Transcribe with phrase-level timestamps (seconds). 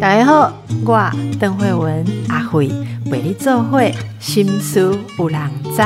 [0.00, 0.52] 大家好，
[0.84, 2.68] 我邓慧文阿慧
[3.10, 5.82] 为你做会心思有人知。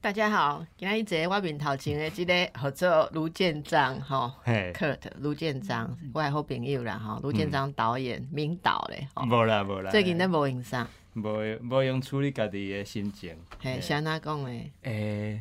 [0.00, 11.22] 大家好，今日坐我面头前的这个合作卢建章吼嘿，，Kurt 卢建章，我的好朋友啦吼，卢建章导演、名导咧吼，无啦无啦，最近都无影相，无
[11.62, 13.36] 无用处理家己的心情。
[13.60, 14.70] 嘿，是安怎讲咧？
[14.82, 15.40] 诶、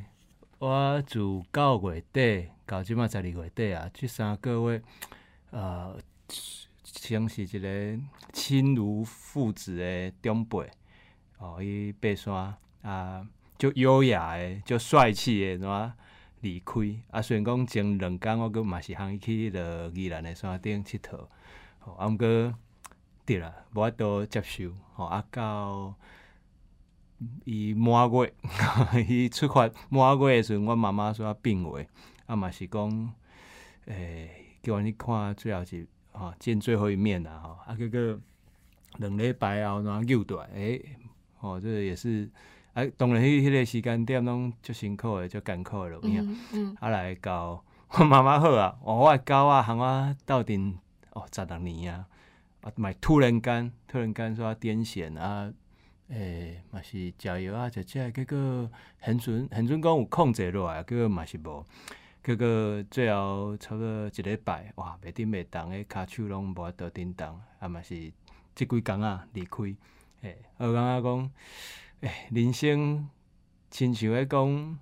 [0.62, 1.18] 我自
[1.52, 4.80] 九月底到即马十二月底啊，即三个月，
[5.50, 5.98] 呃，
[6.84, 8.00] 像是一个
[8.32, 10.70] 亲如父子的长辈，
[11.40, 15.96] 哦，伊爬山啊，就优雅的，就帅气的，怎啊
[16.42, 16.74] 离开。
[17.10, 21.26] 啊，虽然讲前两工我阁嘛是通去迄落宜兰的山顶佚佗，
[21.80, 22.54] 吼、啊，毋过
[23.26, 25.96] 对啦，无法度接受，吼、啊到。
[27.46, 28.34] 伊满月，
[29.08, 31.88] 伊出发满月的时阵，阮妈妈说病危，
[32.26, 33.14] 啊嘛是讲，
[33.86, 34.30] 诶、
[34.64, 38.20] 叫阮去看最后一吼、见最后一面啦吼，啊结果
[38.98, 40.84] 两礼拜后然后救倒来，诶、
[41.38, 42.30] 吼、这个也是，
[42.74, 50.74] 啊当然迄迄个时间点拢足辛苦的，足艰苦的有影，嗯嗯，啊来到阮妈妈好啊，哦我的狗啊，含我斗阵
[51.12, 52.06] 哦十六年啊，
[52.62, 55.52] 啊嘛突然间突然间说癫痫啊。
[56.12, 61.66] 诶，嘛是食药啊，食食，结果很准很准讲有控制落来，结果嘛是无，
[62.22, 67.96] 结果最后差不多一礼拜，哇，袂顶袂动，诶，骹手拢无法度叮动，啊嘛是
[68.54, 69.74] 即几工啊离开，
[70.22, 71.32] 诶，我感觉讲，
[72.02, 73.08] 诶，人生
[73.70, 74.80] 亲像咧讲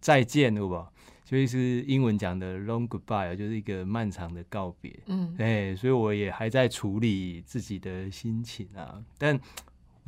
[0.00, 0.88] 再见有无？
[1.24, 4.98] 就是英文讲的 long goodbye，就是一个漫长的告别。
[5.08, 9.38] 嗯，哎、所以我也还在处理自己的心情啊，但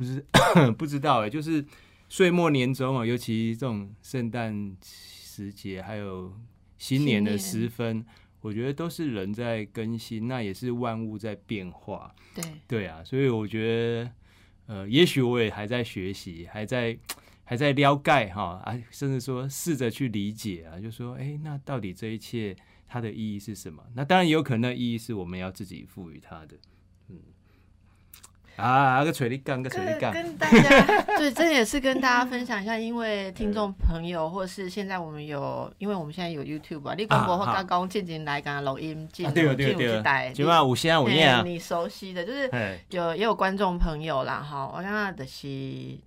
[0.01, 0.25] 不是
[0.79, 1.63] 不知道哎、就是
[2.09, 6.35] 岁末年终啊，尤其这种圣诞时节，还有
[6.79, 8.03] 新年的时分，
[8.41, 14.11] 我觉得都是人在更新，那也是万物在变化，对，对啊，所以我觉得，
[14.65, 16.97] 呃，也许我也还在学习，还在
[17.43, 22.55] 还在撩盖哈啊，甚至说试着去理解啊，就说，哎、那到底这一切
[22.87, 23.85] 它的意义是什么？
[23.93, 26.57] 那当然也有可能，意义是我们要自己赋予它的。
[28.61, 30.85] 嗯，啊，个锤个锤跟大家，
[31.17, 40.01] 对，这也是跟大家分享一下，因为听众朋友，或是现在我们有，因为我们现在有 YouTube 啊，你广播或啊刚刚进进来，刚刚录音进进入对。
[40.03, 41.25] 台了，，起码有声有影。
[41.25, 45.47] 啊，你熟悉的，就是哎，有也有观众朋友啦，哈，我刚刚的是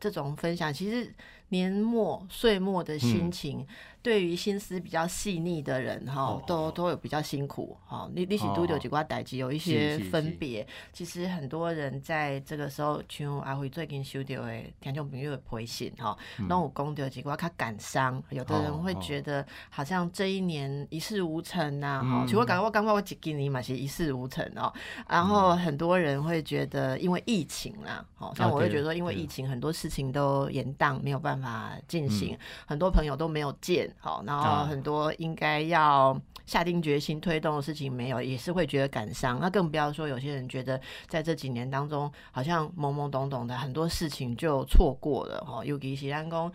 [0.00, 1.12] 这种分享，其实
[1.48, 3.66] 年末岁末的心情，
[4.04, 10.64] 对于心思比较细腻的人，哈哦，都都有比较辛苦，哈，你你是都有几挂代志，有一些分别。
[10.92, 16.14] 其实很多人在这个时候，像阿辉最近收到的听众朋友的回信，哈，
[16.50, 24.70] 那我讲到几挂他感伤，有的人会觉得好像这一年一事无成呐，哈，嗯其实我感觉我刚刚我几今年嘛是一事无成哦，
[25.08, 32.38] 然后很多人会觉得，因为疫情啦，好像我会觉得说，因为疫情很多事情都延宕，没有办法进行，嗯。
[32.66, 39.38] 很多朋友都没有见，好，然后啊很多应该要下定决心推动的事情没有，也是会觉得感伤。
[39.40, 46.52] 那更不要说有些人觉得在这几年当中，好像懵懵懂懂的很多事情就错过了，哈，尤其是咱讲。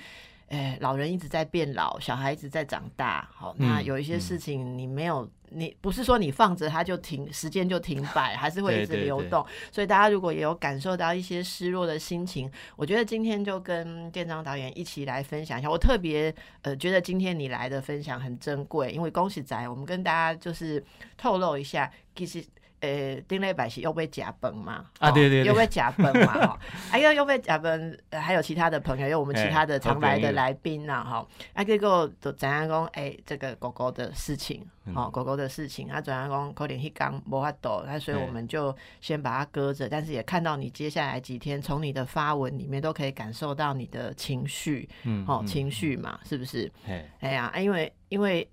[0.50, 9.46] 哎，老人一直在变老，小孩一直在长大，好，那嗯有一些嗯事情你没有，你不是说你放着它就停，时间就停摆，还是会一直对对对流动。
[9.72, 15.70] 所以大家如果也有感受到一些失落的心情，我觉得今天就跟店长导演一起来分享一下。
[15.70, 16.34] 我特别
[16.64, 20.84] 呃觉得今天你来的分享很珍贵，因为恭喜仔，我们跟大家就是
[21.16, 22.44] 透露一下，其实。
[22.82, 24.86] 呃，丁磊百是又被假崩嘛？
[25.00, 26.34] 哦啊对对对又被假崩嘛？
[26.48, 26.60] 哈，
[26.90, 32.86] 还有又被假崩，呃还有其他的朋友，有我们其他的哎常来的来宾呐，哈，啊，结果就怎样讲？
[32.94, 36.54] 哎，这个狗狗的事情，嗯哦，狗狗的事情，啊，怎样讲？
[36.54, 46.72] 可能一刚无法抖，那所以哎我们就先把它搁着，但是也看到你接下来几天从你的发文里面都可以感受到你的情绪，哦，嗯哦情绪嘛，是不是？
[46.86, 48.48] 嘿，哎呀，啊因为因为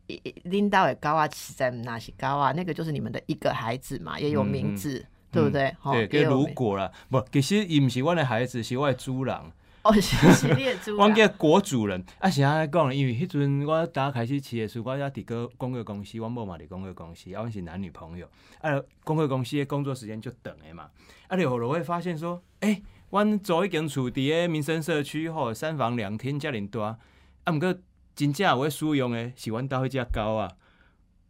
[0.45, 5.75] 拎到的高啊，实在那是高啊，那个就是你们的一个孩子嘛，也有名字，对不对？
[5.83, 9.35] 哦对，给如果啦，不，其实伊毋是阮的孩子，是我的主人。
[9.83, 10.01] 哦，是
[10.35, 18.29] 是列猪啦，阮叫国主人，啊是安尼讲的，因为迄阵我刚开始饲的时候，我才伫个广告公司，我某嘛伫广告公司，啊，阮是男女朋友，
[18.61, 18.73] 啊，
[19.05, 20.91] 广告公司的工作时间就长的嘛，
[21.29, 26.99] 啊，你后来会发现说，诶、阮租一间厝伫个民生社区吼，三房两厅遮尔大，
[27.45, 27.73] 啊，毋过
[28.17, 30.51] 真正有咧使用诶是阮兜迄只狗啊，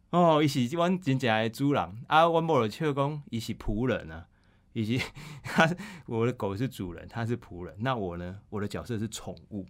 [0.09, 4.25] 哦，伊是阮真正诶主人，啊，阮某就笑讲伊是仆人啊。
[4.73, 5.05] 伊是
[5.43, 5.67] 他
[6.05, 8.37] 我的狗是主人，他是仆人，那我呢？
[8.49, 9.65] 我的角色是宠物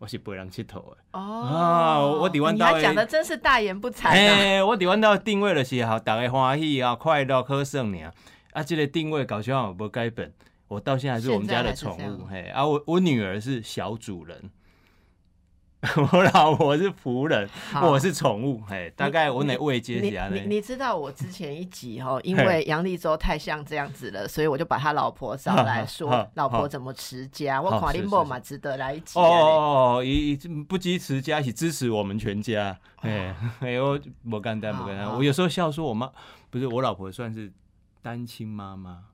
[0.00, 0.96] 我是陪人佚佗的。
[1.12, 4.10] 哦啊我伫阮兜的你讲的真是大言不惭啊！
[4.10, 8.12] 哎、我伫阮兜定位就是好，大家欢喜啊，快乐可胜尔。
[8.52, 10.32] 啊，这个定位搞笑无改变，
[10.66, 12.26] 我到现在还是我们家的宠物。
[12.26, 14.50] 嘿，啊，我我女儿是小主人，
[16.12, 17.48] 我老婆是仆人，
[17.82, 18.60] 我是宠物。
[18.68, 20.36] 嘿，大概我哪位接你起来呢？
[20.36, 27.62] 你你知道我之前一集哈，因为杨立洲太像这样子了，所以我就把他老婆找来 说老婆怎么持家。
[27.62, 29.22] 我好看你某嘛值得来一集哦。
[29.22, 32.78] 哦哦，一一不支持家，一起支持我们全家。
[32.96, 33.98] 哎哎，我
[34.28, 35.10] 不简单，不简单。
[35.16, 36.12] 我有时候笑说，我妈
[36.50, 37.50] 不是我老婆，算是
[38.02, 39.04] 单亲妈妈。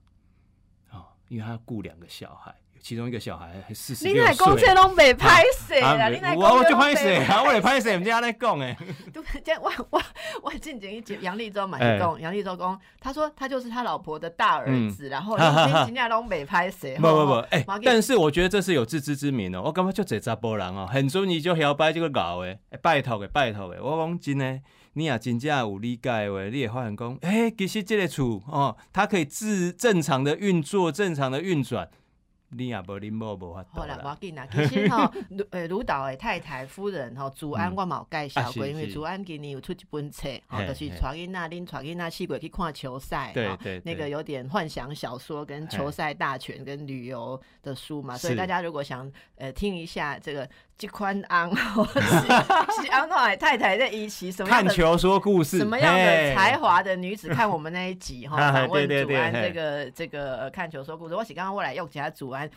[0.91, 2.53] 哦，因为她要顾两个小孩，
[2.87, 4.73] 其中一个小孩还四十六你乃讲这岁。
[4.73, 7.43] 拢袂歹势啦，啊你乃讲我我就拍谁啊？
[7.43, 7.97] 我来拍谁？
[7.97, 8.77] 唔知他在讲诶。
[9.11, 10.01] 对，这样我我
[10.41, 15.37] 我进前一集杨立洲嘛哎是讲杨立洲讲，他说他就是他老婆的大儿子，然后
[15.85, 16.95] 今天拢袂歹势。
[16.95, 19.63] 不不不，哎、但是我觉得这是有自知之明哦。
[19.65, 23.81] 我感觉就这查甫人哦，很准伊就摇摆这个搞诶，欸拜托诶，拜托诶。
[23.81, 24.61] 我讲真诶，
[24.93, 31.89] 你也真正有理解的话，你会发现讲，哎、其实这个厝哦，它可以自正常的运作，正常的运转，
[32.49, 34.15] 你也无恁某无法度好啦，无要。
[34.15, 34.47] 紧啦。
[34.51, 37.75] 其实吼， 卢呃，卢导的太太夫人吼，祖安嗯。
[37.75, 40.97] 我嘛有介绍过，因为祖安今年有出一本册，吼，嘿就是嘿。
[41.01, 57.29] 带囡仔恁带囡仔去过去看球赛，吼对对那个有点幻想小说跟球赛大全跟旅游的书嘛，所以大家如果想呃听一下这个这宽安或是是安诺太太在一起什么看球说故事，什么样的才华的女子？
[57.33, 61.15] 看我们那一集哈， 啊访问祖安这个这个呃看球说故事。
[61.15, 62.47] 我是刚刚我来用其他祖安。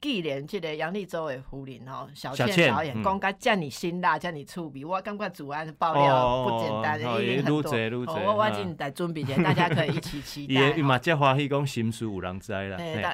[0.00, 7.56] 既然这个杨丽洲的胡林吼，小小倩倩导演嗯讲甲遮尼辛辣，遮尼趣味，我感觉主安的爆料不简单一定很多。
[7.60, 10.82] 哦我我哈已经在准备着， 大家可以一起期待也。
[10.82, 12.76] 嘛这欢喜讲心事有人知啦。
[12.76, 13.12] 对，嘿大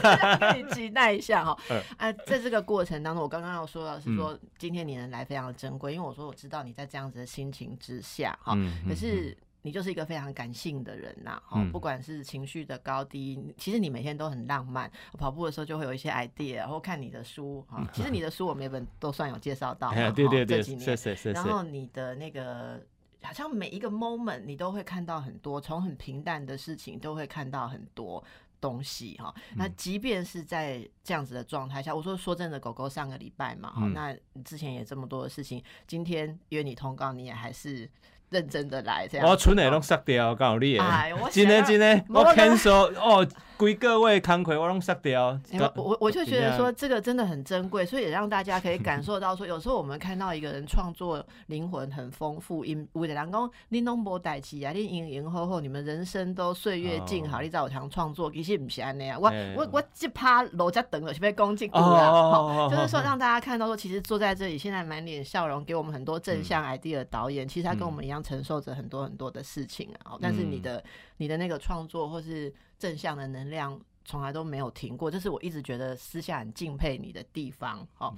[0.00, 1.80] 大家可以期待一下哈 嗯。
[1.98, 9.36] 啊，在这个过程当中，我刚刚要说到是说，今天你能来非常珍贵，因为我说我知道你在这样子的心情之下哈，嗯可是
[9.66, 14.90] 你就是一个非常感性的人呐、哈、嗯不管是情绪的高低，其实你每天都很浪漫。
[15.12, 21.32] 我跑步的时候就会有一些 idea，然后看你的书哈，其实你的书我每本都算有介绍到 对对对，这几年，谢谢谢谢。
[21.32, 22.80] 然后你的那个。
[23.22, 28.22] 好像每一个 moment 你都会看到很多，从很平淡的事情都会看到很多
[28.60, 29.34] 东西哈。
[29.50, 37.90] 嗯那即便是在这样子的状态下，我说说真的，狗狗上个礼拜嘛，哈、嗯那你之前也这么多的事情，今天约你通告，你也还是
[38.30, 39.30] 认真的来这样子。
[39.30, 40.82] 我村的拢杀掉，告你的。
[40.82, 43.26] 哎，我真的想要真的，我 cancel 哦，
[43.56, 45.38] 规个月工课我拢杀掉。
[45.50, 59.18] 欸我我我就觉得说真这个真的很珍贵，所以也让大家可以感受到说，有时候我们看到一个人创作灵魂很丰富，因有的人讲你拢无代志啊，你赢赢后后，你们人生都岁月静好，哦你在有通创作，其实不是安尼啊。
[59.18, 70.12] 我欸我我这趴楼家等了，是被攻击过哦啦，就是说让大家看到说，其实坐在这里，现在满脸笑容，给我们很多正向 idea 的导演，其实他跟我们一样承受着很多很多的事情啊。
[70.12, 70.82] 哦但是你的
[71.16, 73.80] 你的那个创作或是正向的能量。
[74.08, 77.84] 从来都没有停过，这是我一直觉得私下很敬佩你的地方。
[77.98, 78.14] 哦，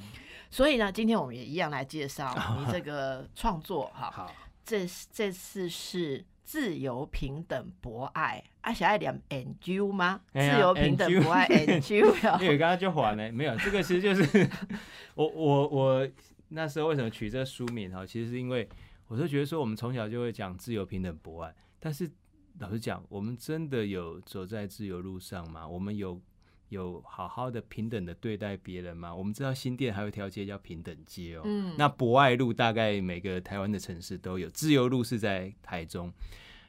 [0.50, 2.30] 所以呢，今天我们也一样来介绍
[2.60, 3.90] 你这个创作。
[3.94, 4.30] 哈，好，
[4.62, 10.20] 这这次是自由平等博爱，啊，小爱点 NG 吗？
[10.34, 14.46] 哎呀自由平等博爱 and you，因为刚刚就还了，没有这个其实就是
[15.16, 16.08] 我我我
[16.48, 18.68] 那时候为什么取这个书名哈，其实是因为
[19.08, 22.10] 我都觉得说我们从小就会讲自由平等博爱，但是
[22.58, 25.66] 老实讲，我们真的有走在自由路上吗？
[25.66, 26.20] 我们有
[26.68, 29.14] 有好好的平等的对待别人吗？
[29.14, 36.12] 我们知道新店还有一条街叫平等街哦，嗯，那博爱路大概每个台湾的城市都有，自由路是在台中。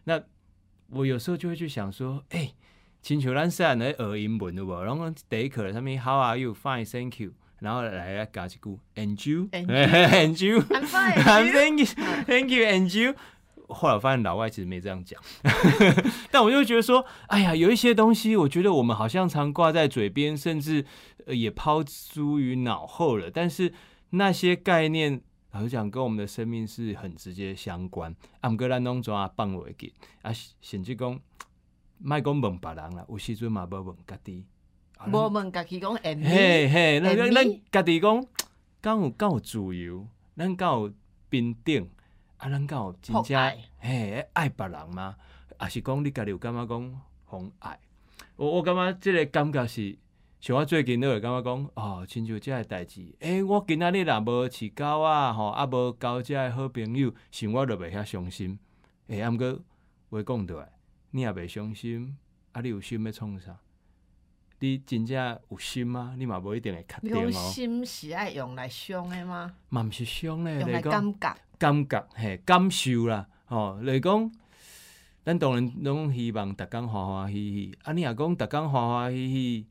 [0.06, 0.24] 那
[0.88, 2.54] 我有时候就会去想说，哎、
[3.02, 4.82] 亲像咱细汉咧学英文有无？
[4.82, 6.54] 然后第一课上面 How are you?
[6.54, 7.34] Fine, thank you。
[7.60, 9.50] 然后来来加一句 And you?
[9.52, 10.62] And And you?
[10.62, 11.24] I'm fine.
[11.24, 11.52] I'm
[12.26, 13.16] thank you。
[13.68, 15.22] 后来我发现老外其实没这样讲，
[16.32, 20.84] 但我就觉得说，哎呀，有一些东西，我觉得我们好像常挂在嘴边，甚至、
[21.28, 23.30] 呃、也抛诸于脑后了。
[23.30, 23.72] 但是
[24.10, 28.16] 那些概念，老实讲，跟我们的生命是很直接相关。
[28.42, 31.20] 啊，毋过咱拢怎啊放袂记，啊，甚至讲，
[32.00, 34.46] 莫讲问别人啦，有时阵嘛要问家己。
[35.00, 38.26] 啊咱我们家己讲 and 嘿嘿，那 and 个 me 咱家己讲，
[38.82, 40.92] 敢有敢有自由，咱敢有
[41.30, 41.88] 平等，
[42.36, 45.16] 啊，咱敢有真正爱嘿爱别人吗？
[45.58, 47.80] 还是讲你家己有感觉讲互爱？
[48.36, 49.98] 我我感觉即个感觉是，
[50.42, 58.60] 像我最近都会感觉讲，哦，亲像即个代志，诶、我今仔日若无饲狗啊，吼，啊无交即个好朋友，想我就袂遐伤心。
[59.08, 59.60] 诶、啊，毋过
[60.10, 60.70] 话讲倒来，
[61.12, 62.18] 你也袂伤心，
[62.52, 63.58] 啊，你有心要创啥？
[64.60, 66.16] 你真正有心吗？
[66.18, 67.32] 你嘛无一定会确定哦。
[67.32, 69.54] 心是爱用来伤的吗？
[69.70, 71.36] 嘛毋是伤咧，用来感觉。
[71.58, 74.32] 感觉嘿感受啦，吼、来讲，
[75.26, 77.78] 咱当然拢希望逐工欢欢喜喜。
[77.84, 79.66] 啊，你若讲逐工欢欢喜喜，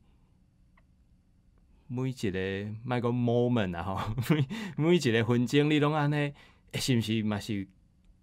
[1.87, 6.31] 每一个莫讲 moment 啊吼， 每每一个分钟你拢安尼，
[6.75, 7.67] 是毋是嘛是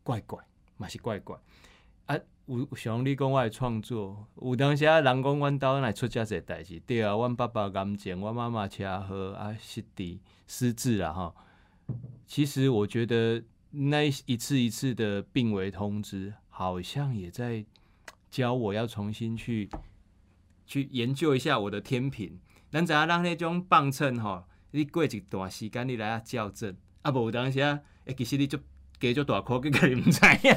[0.05, 0.45] 怪怪，
[0.77, 1.37] 嘛是怪怪。
[2.07, 11.35] 啊，有像你讲我的创作，有当时啊，人讲阮兜来出遮济代志，对啊，阮爸爸癌症，阮妈妈车祸啊，失智失智啦吼。
[12.27, 17.65] 其实我觉得那一次一次的病危通知，好像也在
[18.31, 19.69] 教我要重新去
[20.67, 22.39] 去研究一下我的天平。
[22.71, 28.59] 咱知影咱迄种磅秤吼，你过一段时间你来啊校正，啊无有当时啊，诶其实你就
[29.01, 30.57] 加足大箍，佮你毋知影。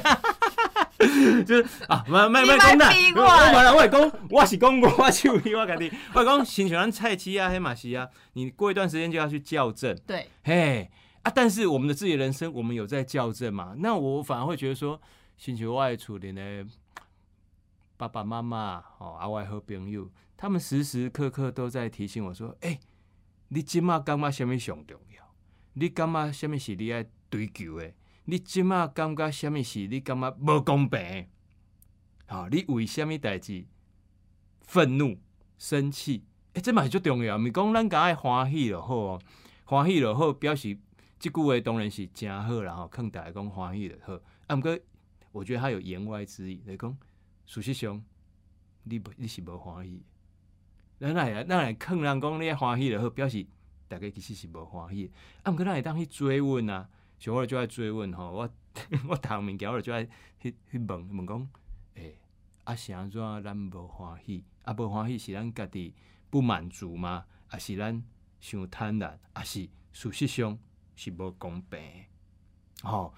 [1.44, 10.90] 就是啊，莫莫莫讲啦，你莫逼我我我我是讲，我是讲我手艺我家己，我是讲，亲像咱菜市啊，黑马西啊，你过一段时间就要去校正，对，嘿
[11.22, 13.74] 啊，但是我们的自己的人生，我们有在校正嘛？
[13.78, 15.00] 那我反而会觉得说，
[15.36, 16.66] 星球外处理的
[17.96, 22.78] 爸爸妈妈哦，啊，我的好朋友，他们时时刻刻都在提醒我说，诶、
[23.48, 25.24] 你今嘛感觉什么上重要？
[25.74, 27.90] 你感觉什么是你爱追求的？
[28.30, 31.26] 你即马感觉什么是你感觉无公平的？
[32.26, 33.64] 好、你为什么代志
[34.60, 35.18] 愤怒、
[35.58, 36.24] 生气？
[36.52, 39.18] 诶、这嘛是最重要，毋是讲咱敢爱欢喜就好。
[39.64, 40.78] 欢喜就好，表示
[41.18, 44.20] 即句话当然是真好啦吼，更大家讲欢喜就好。
[44.46, 44.78] 啊，毋过
[45.32, 46.96] 我觉得他有言外之意，就是讲
[47.46, 48.00] 事实上
[48.84, 50.04] 你无你是无欢喜
[51.00, 51.12] 的。
[51.12, 53.44] 咱来咱来坑人讲你欢喜就好，表示
[53.88, 55.12] 大家其实是无欢喜的。
[55.42, 56.88] 啊，毋过咱会当去追问啊，
[57.20, 58.50] 小我就爱追问吼， 我
[59.08, 60.04] 我读物件我就爱
[60.40, 61.48] 去去问问讲，
[61.94, 62.18] 诶、
[62.64, 64.42] 啊是安怎咱无欢喜？
[64.64, 65.94] 啊无欢喜是咱家己
[66.30, 67.26] 不满足吗？
[67.48, 68.02] 啊是咱
[68.40, 70.58] 想贪婪，啊是事实上
[70.96, 71.78] 是无公平？
[72.82, 73.12] 吼、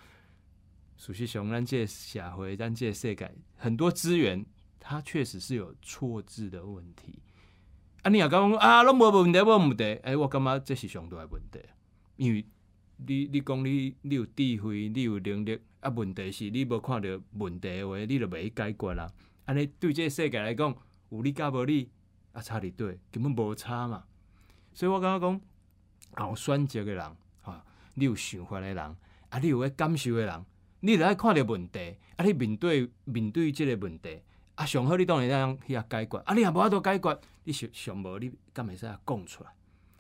[0.97, 4.45] 事实上，咱这个社会，咱这个世界，很多资源，
[4.81, 7.21] 它确实是有错置的问题。
[8.03, 11.61] 啊，你若讲啊，拢无问题，无问题，诶、我感觉这是上大的问题，
[12.17, 12.45] 因为
[13.07, 19.11] 你你讲你你有智慧，你有能力，啊，问题是你无看到问题的话，你就袂去解决啦。
[19.45, 20.75] 安尼对这个世界来讲，
[21.11, 21.89] 有你甲无你，
[22.33, 24.05] 啊，差伫对，根本无差嘛。
[24.73, 25.41] 所以我感觉
[26.17, 27.05] 讲，有选择的人，
[27.43, 30.45] 啊，你有想法的人，啊，你有咧感受的人，
[30.81, 34.21] 你就爱看到问题，啊，你面对面对即个问题，
[34.55, 39.51] 啊，上好你当然当去遐解决，啊，你若无法度解决，你上上无你敢会使讲出来，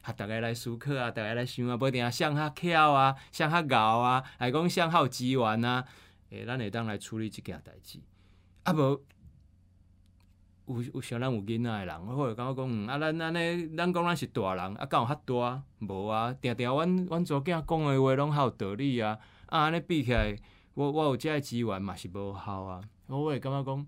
[0.02, 5.84] 啊，逐个来思考啊，逐个来想啊，无一定啊想较巧啊，想较贤啊，还讲想较有资源啊，
[6.30, 7.98] 诶，咱会当来处理即件代志，
[8.64, 9.02] 啊无。
[10.66, 15.62] 有有像咱有囡仔的人，我会感觉讲，啊，咱安尼，咱讲咱是大人，啊，敢有较大？
[15.80, 20.38] 无啊，定定阮阮祖囝讲的话拢较有道理啊，啊，安尼比起来，
[20.74, 23.86] 我我有遮个资源嘛是无效啊，我会感觉讲，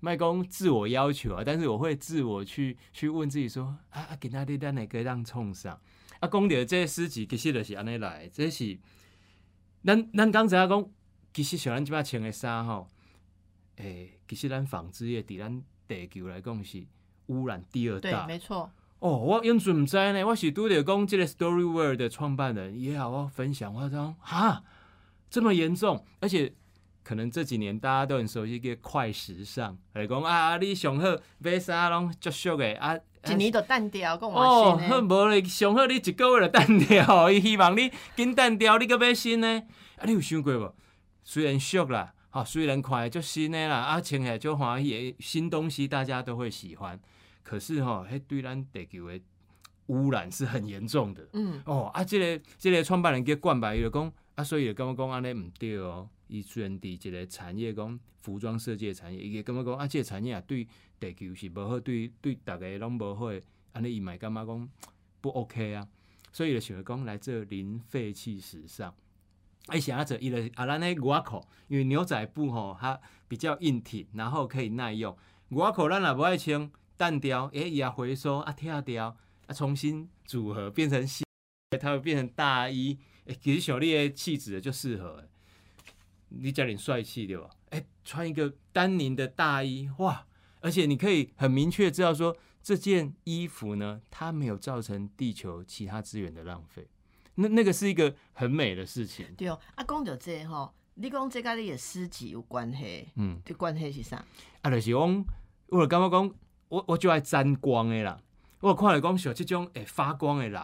[0.00, 5.80] 莫讲自我要求啊，但是我会自我去去问自己说，啊啊，今仔日咱会个当创啥？
[6.20, 8.78] 啊，讲着这个诗集其实就是安尼来的，这是
[9.84, 10.90] 咱咱刚才讲，
[11.32, 12.88] 其实像咱即摆穿的衫吼，
[13.76, 16.84] 诶、其实咱纺织业伫咱地球来讲是
[17.26, 18.26] 污染第二对，大。
[18.26, 24.64] 没错，哦，我完全毋知呢，我是拄着讲即个 Story World 的创办人也好，我分享我讲哈
[25.28, 26.54] 这么严重，而且
[27.06, 31.06] 可能这几年大家都很熟悉一个快时尚，来讲啊，你上好
[31.38, 32.98] 买衫拢足俗的啊。
[33.28, 34.98] 一年就淡掉，讲我哦，新好。
[35.06, 39.62] 无咧，上好你一个月就淡掉，伊希望你紧淡掉，你搁买新呢？
[39.98, 40.74] 啊，你有想过无？
[41.22, 46.98] 虽然俗啦，吼、虽然看就新的啦，啊，穿起来就欢喜的，新东西大家都会喜欢，
[47.44, 49.20] 可是吼、迄对咱地球的
[49.86, 51.24] 污染是很严重的。
[51.34, 56.08] 嗯，哦，啊，即、个即、个创办人叫冠白，伊就讲啊，所以就感觉讲安尼毋对哦。
[56.28, 60.66] 伊虽然伫一个产业讲服装设计的产业，伊个感觉讲啊，即、个产业啊对
[60.98, 63.26] 地球是无好，对对逐个拢无好，
[63.72, 64.68] 安尼伊嘛感觉讲
[65.20, 65.86] 不 OK 啊。
[66.32, 68.94] 所以就想讲来做零废弃时尚。
[69.68, 75.16] 哎，想要做伊个啊，咱迄外裤，因为牛仔布吼它比较硬挺，然后可以耐用。
[75.50, 79.16] 外裤咱也无爱穿，淡掉，诶、伊也回收啊，拆掉
[79.46, 81.24] 啊，重新组合变成新。
[81.80, 85.28] 它会变成大衣，诶、其实像你的气质就适合，
[86.28, 87.48] 你加点帅气对吧？
[87.70, 90.26] 哎、穿一个丹宁的大衣，哇！
[90.60, 96.88] 而且你可以很明确知道说，这件衣服呢，它没有造成地球其他资源的浪费，
[97.36, 99.26] 那那个是一个很美的事情。
[99.36, 99.58] 对哦。
[99.74, 104.24] 啊，讲到这吼，你讲这甲你的诗集有关系，嗯，这关系是啥？
[104.62, 105.24] 啊，就是讲，
[105.68, 106.34] 我就感觉讲，
[106.68, 108.20] 我我就爱沾光的啦。
[108.60, 110.62] 我看了讲，像这种诶发光的人，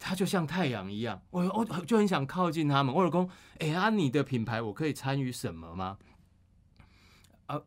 [0.00, 2.92] 他就像太阳一样，我我就很想靠近他们。
[2.92, 3.28] 我老公，
[3.58, 5.98] 哎啊，你的品牌我可以参与什么吗？
[7.46, 7.60] 啊，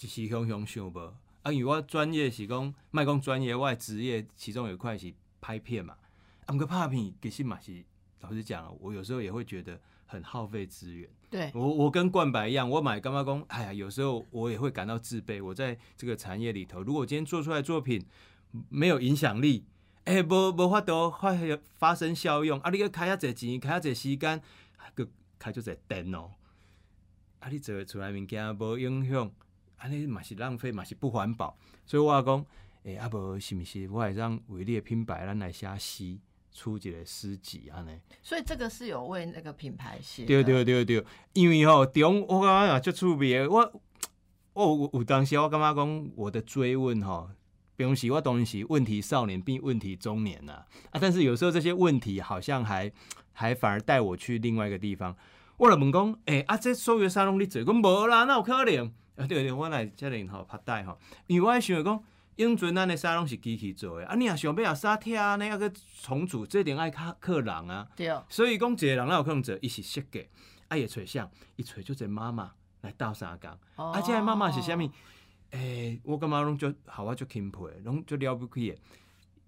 [0.00, 5.96] 一时想想想无，啊，因为我专业是讲，卖讲专业，我的职业其中有一块是拍片嘛。
[6.46, 7.84] 啊，毋过拍片其实嘛是，
[8.20, 11.08] 老实讲，我有时候也会觉得很耗费资源。
[11.30, 15.42] 对，我我跟冠白一样，我买干妈工，哎呀，有时候我也会感到自卑。
[15.42, 18.04] 我在这个产业里头，如果今天做出来作品
[18.68, 19.64] 没有影响力，
[20.04, 21.34] 哎、无无法度发
[21.78, 24.40] 发生效用，啊，你要开遐侪钱，开遐侪时间，
[24.94, 25.08] 佮
[25.38, 26.30] 开就侪电哦，
[27.40, 29.30] 啊，你做出来物件无影响，
[29.78, 31.56] 安尼嘛是浪费，嘛是不环保。
[31.86, 32.46] 所以我讲，
[32.82, 36.18] 诶、啊无是毋是我会让为你的品牌咱来写诗，
[36.52, 37.98] 出一个诗集安尼。
[38.22, 40.26] 所以这个是有为那个品牌写。
[40.26, 43.80] 对对对对，因为吼中我感觉也足趣味的，我
[44.52, 47.30] 我有有当时我感觉讲我的追问吼，
[47.76, 50.66] 平时我当然是问题少年变问题中年呐、啊，
[51.00, 52.90] 但是有时候这些问题好像还
[53.32, 55.14] 还反而带我去另外一个地方。
[55.56, 57.62] 我就问讲，诶、啊，这所有啥拢你做？
[57.62, 58.86] 讲无啦，哪有可能？
[59.16, 62.04] 啊，对对，我来遮里吼拍带吼，因为我想讲，
[62.36, 67.86] 永存咱的衫拢是机器做的，啊，你若想要啊纱贴啊，那个重组，这点爱客客人啊。
[67.94, 70.28] 对，所以讲，一个人哪有可能做，伊是设计，
[70.68, 71.28] 啊，伊找谁？
[71.54, 72.50] 伊找就这妈妈
[72.80, 73.50] 来斗相共。
[73.76, 74.90] 哦啊，这个妈妈是啥物？
[75.54, 78.78] 诶、我感觉拢足好我足钦佩，拢足了不起的。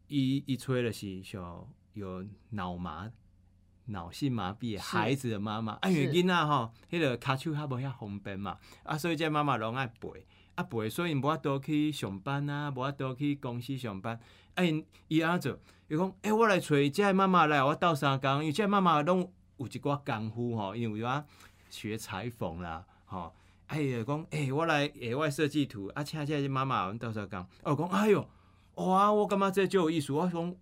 [0.06, 3.10] 伊伊吹的是像有脑麻、
[3.86, 14.16] 脑性麻痹的孩子的妈妈，啊，因为是囡仔吼，迄个骹手较无遐方便嘛，啊，所以这妈妈拢爱陪，啊陪，所以无法度去上班啊，无法度去公司上班，
[14.54, 15.60] 啊，因伊安怎做？
[15.88, 21.26] 伊讲，诶、我来找这个妈妈来，我斗相共，因为这个妈妈拢有一寡功夫吼，因为有啊
[21.68, 23.34] 学裁缝啦，吼。
[23.66, 28.28] 哎呀，讲诶、我来野外设计图，啊，请这个妈妈阮斗相共，哦，讲哎哟，
[28.74, 30.54] 哇，我感觉这就有意思，我讲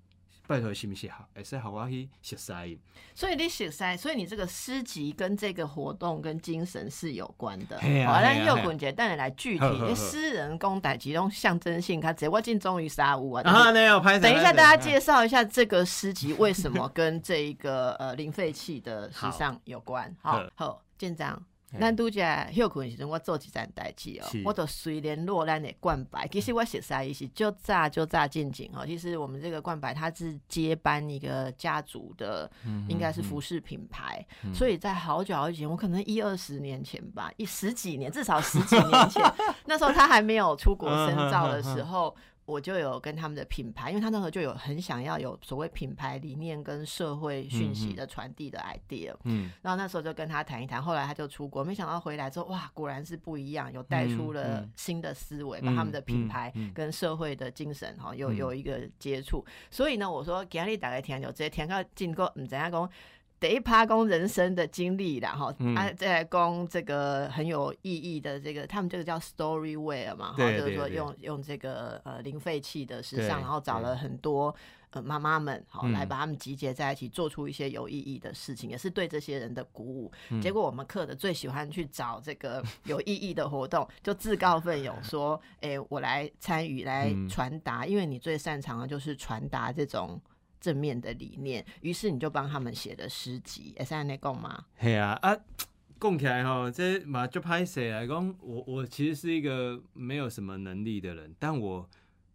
[0.47, 2.79] 拜托是不是好，会使好我去熟悉？
[3.15, 7.77] 所以你写塞，所以你这个诗集跟这个活动跟精神是有关的。
[7.77, 13.43] 啊好，咱嘿啊嘿啊右滚节带你来具体，因为诗人公歹其中象征性，他直接我进终于杀无啊。
[13.43, 14.19] 啊，那要拍。
[14.19, 20.15] 等一下，大家介绍一下这个诗集为什么跟这一个呃 零废弃的时尚有关。
[20.21, 21.43] 好好好，舰长。
[21.75, 22.21] 嘿咱拄只
[22.55, 26.27] 休困时阵，我做一件代志哦，我都随联络咱的冠白。
[26.29, 28.87] 其实我写啥意思，就炸就炸进景哦。
[28.87, 39.23] 其实我们这个冠白，它是接班一个家族的，嗯应该是服饰品牌，所以在好久好久以前，我可能一二十年前吧，一十几年，至少十几年前，
[39.67, 42.15] 那时候他还没有出国深造的时候。
[42.47, 59.45] 我就有跟他们的品牌，因为他那时候就有很想要有所谓品牌理念跟社会讯息的传递的 idea，、嗯，然后那时候就跟他谈一谈，后来他就出国，没想到回来之后，哇，果然是不一样，有带出了新的思维，嗯把他们的品牌跟社会的精神哈，有嗯有一个接触。
[59.71, 62.91] 所以呢，我说给你打个听，就直接听到进过，嗯，怎样讲？
[63.47, 65.75] 第一趴讲人生的经历啦，哈、嗯。
[65.77, 73.29] 啊，再来讲这个很有意义的这个，他们这个叫 story wear 嘛，哈，就是说用用这个呃零废弃的时对。
[73.29, 74.55] 尚，然后找了很多
[74.93, 75.93] 呃妈妈们，好、嗯。
[75.93, 80.11] 来把他们集结在一起，做出一些有意义的事情，也是对这些人的鼓舞。
[80.31, 80.41] 嗯。
[80.41, 87.29] 结果我们课的最喜欢去找这个有意义的活动， 就自告奋勇说：“哎、我来参与，来嗯。
[87.29, 90.19] 传达，因为你最擅长的就是传达这种。”
[90.65, 94.65] 正面的理念，于是你就帮他们写了诗集，也是按那讲吗？
[94.79, 95.37] 嘿啊啊，
[96.01, 101.87] 讲起来吼，这嘛就拍摄来讲，我我其实是一个没有什么能力的人，但我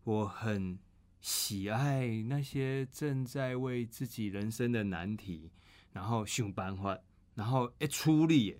[0.03, 0.77] 我很
[1.19, 5.49] 喜爱那些正在为自己人生的难题，
[5.91, 6.99] 然后想办法，
[7.33, 8.59] 然后一出力的，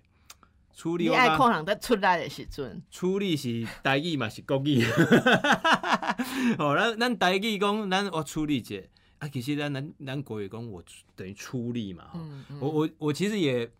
[0.74, 4.82] 出力你爱看人在出来的时阵，出力是台语嘛是国语，
[6.58, 8.82] 哦，咱咱台语讲，咱我出力者
[9.20, 10.82] 啊，其实咱咱咱国语讲，我
[11.14, 13.70] 等于出力嘛，哈嗯嗯我我我其实也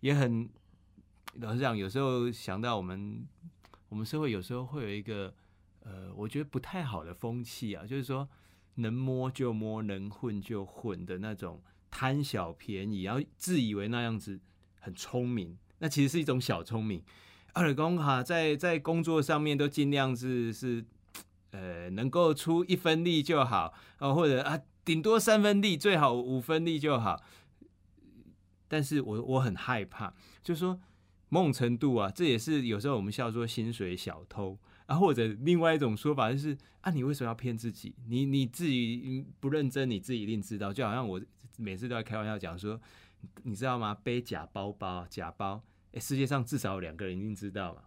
[0.00, 0.48] 也很
[1.34, 3.24] 老实讲，有时候想到我们
[3.88, 5.32] 我们社会有时候会有一个
[5.80, 8.26] 呃，我觉得不太好的风气啊，就是说
[8.76, 14.40] 能摸就摸，能混就混的那种贪小便宜，然后自以为那样子
[14.80, 17.02] 很聪明，那其实是一种小聪明。
[17.52, 20.84] 二公哈，在在工作上面都尽量是是
[21.50, 27.20] 呃能够出一分力就好，哦，或者啊顶多三分力，最好五分力就好。
[28.68, 30.80] 但是我我很害怕，就是说
[31.28, 37.94] 某种程度啊，这也是有时候我们笑说薪水小偷啊，或者另外一种说法就是啊，你为什么要骗自己？
[38.06, 40.72] 你你自己不认真，你自己一定知道。
[40.72, 41.20] 就好像我
[41.58, 42.80] 每次都在开玩笑讲说，
[43.42, 43.92] 你知道吗？
[43.92, 47.82] 背假包包、假包，哎、 世界上至少有两个人一定知道嘛。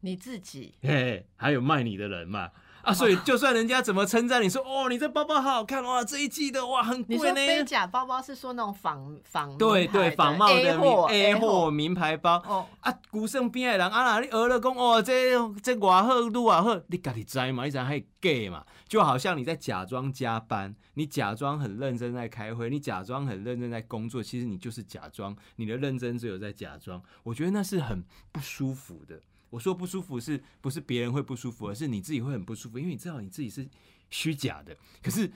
[0.00, 2.50] 你自己嘿嘿，还有卖你的人嘛。
[2.82, 7.34] 啊，所以就算人家怎么称赞你说，哦，你这包包好好看哇，这一季的哇很你说贵呢。
[7.34, 15.30] 背假包包是说那种仿仿对对，仿冒的 A 名货 A 货货名牌包哦，啊，古圣边的人啊啦，你讹了讲哦，这
[15.62, 17.64] 这偌好愈偌好，你家己知嘛？
[17.64, 18.64] 你知道还假嘛？
[18.88, 27.00] 就好像你在假装加班，你假装很认真在开会，你假装很认真在工作，其实你就是假装，你的认真只有在假装。
[27.22, 29.20] 我觉得那是很不舒服的。
[29.50, 33.68] 我说不舒服是不是别人会不舒服，而是你自己会很不舒服，因为你知道你自己是
[34.08, 34.76] 虚假的。
[35.02, 35.30] 可是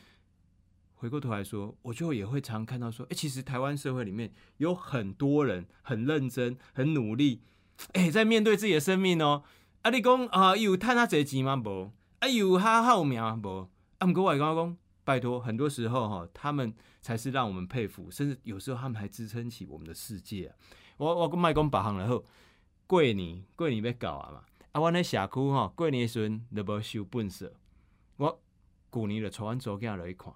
[0.94, 7.42] 回过头来说，我就也会常看到说，哎、其实台湾社会里面有很多人很认真、很努力，
[7.92, 9.42] 哎、在面对自己的生命哦。
[9.82, 11.56] 啊，你讲啊，有赚啊这钱吗？
[11.56, 13.38] 无，啊有哈好命吗？
[13.42, 13.68] 无。
[13.98, 16.72] 啊，毋过我也刚讲，拜托，很多时候哈，他们
[17.02, 20.54] 才是让我们佩服，甚至有时候他们还支撑起我们的世界。
[20.98, 22.24] 我我讲卖讲别项然后。
[22.86, 27.52] 过年过年要到啊嘛，啊，阮咧社区吼，过年的时阵就无收本色，
[28.16, 28.42] 我
[28.92, 30.32] 旧年就带阮祖囝落去看，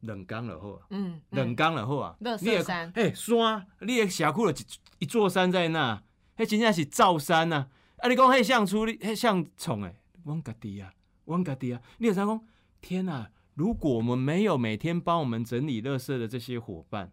[0.00, 2.16] 两工就好啊，嗯，两嗯工就好啊。
[2.20, 6.02] 垃圾你的山嘿山，你的社区就一一座山在那，
[6.36, 7.68] 迄真正是造山呐、啊。
[7.98, 10.92] 啊，你讲迄像处理，迄像创诶，阮家己啊，
[11.26, 12.40] 阮家己啊，你有啥讲？
[12.80, 13.30] 天啊！
[13.52, 17.12] 如果我们没有每天帮我们整理垃圾的这些伙伴，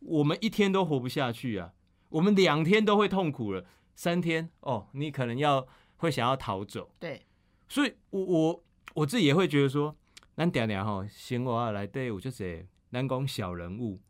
[0.00, 1.72] 我们一天都活不下去啊！
[2.10, 6.94] 我们两天都会痛苦了，三天哦，你可能要会想要逃走。
[6.98, 7.24] 对，
[7.68, 9.96] 所以我我我自己也会觉得说，
[10.36, 14.00] 咱定定吼，生活内底有就是，咱讲小人物，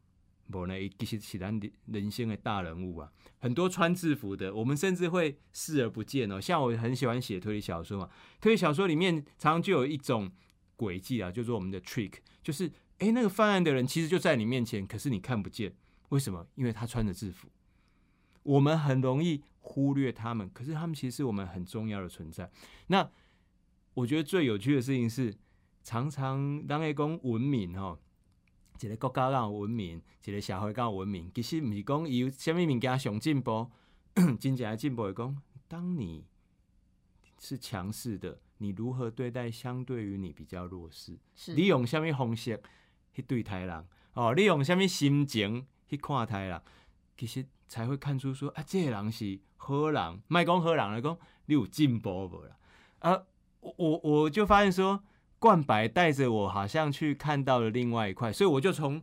[0.48, 3.12] 无呢，伊其实是咱人人生的大人物啊。
[3.38, 6.40] 很多穿制服的，我们甚至会视而不见哦。
[6.40, 8.08] 像我很喜欢写推理小说嘛，
[8.40, 10.30] 推理小说里面常常就有一种
[10.76, 15.74] 轨迹啊，就是我们的 trick，就是诶，那个犯案的人其实就在你面前，可是你看不见，
[16.10, 16.46] 为什么？
[16.54, 17.48] 因为他穿着制服。
[18.42, 22.50] 我们很容易忽略他们，可是他们其实是我们很重要的存在。
[22.86, 23.08] 那
[23.94, 25.34] 我觉得最有趣的事情是，
[25.82, 27.98] 常常当个讲文明吼，
[28.80, 33.70] 一个国家讲有文明，一个社会讲有文明，其实毋是讲伊有虾米物件上进步，
[34.40, 35.36] 真正的进步是讲，
[35.68, 36.24] 当你
[37.38, 41.18] 是强势的，你如何对待相对于你比较弱势？
[41.34, 42.60] 是你用什么方式
[43.12, 43.86] 去对待人？
[44.14, 46.62] 哦，你用什么心情去看待人？
[47.20, 52.56] 其实才会看出说啊，这个人是好人，卖讲好人来讲，你有进步无啦？
[53.00, 53.22] 啊，
[53.60, 55.04] 我我我就发现说，
[55.38, 59.02] 冠白带着我好像去看到了另外一块，所以我就从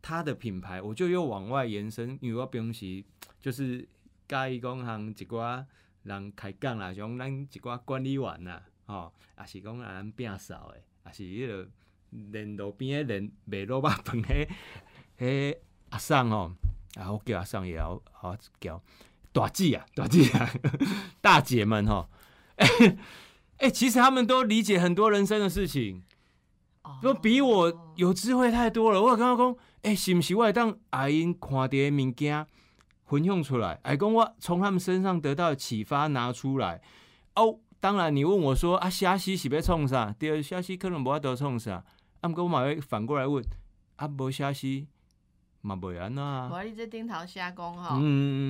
[0.00, 3.04] 他的品牌，我就又往外延伸，因为我平时
[3.38, 3.86] 就是
[4.26, 5.62] 介意讲行一寡
[6.04, 11.68] 人开讲啦，像咱一寡管理员啦，吼、也是讲咱摒扫的，也是迄个
[12.30, 14.48] 连路边的连卖萝卜饭迄
[15.18, 15.58] 迄
[15.90, 16.52] 阿桑吼。
[16.94, 18.80] 啊，我叫阿桑也要好叫
[19.32, 20.50] 大姐啊，大姐啊，
[21.20, 22.08] 大姐们哈，
[22.56, 22.66] 哎、
[23.58, 26.02] 哎、其实他们都理解很多人生的事情，
[26.82, 29.00] 哦都比我有智慧太多了。
[29.00, 32.46] 我刚刚讲，哎、是不是我会当阿因看到的物件
[33.06, 33.78] 分享出来？
[33.82, 36.80] 哎，讲我从他们身上得到的启发拿出来。
[37.36, 40.12] 哦，当然你问我说啊，虾西是要创啥？
[40.18, 41.84] 第二虾西可能无法得创啥？
[42.20, 43.44] 啊，毋过我嘛会反过来问，
[43.96, 44.88] 啊，无虾西
[45.60, 46.48] 嘛袂安怎啊？
[46.52, 47.98] 我你这丁桃虾公哈。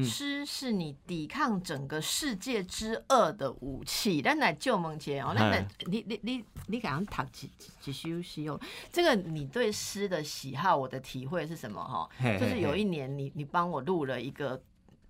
[0.05, 4.21] 诗是你抵抗整个世界之恶的武器。
[4.21, 8.61] 咱来救梦节哦，咱来你你你你你敢读几几几首诗哦？
[8.93, 12.09] 这个你对诗的喜好，我的体会是什么哈？
[12.39, 14.61] 就是有一年你你帮我录了一个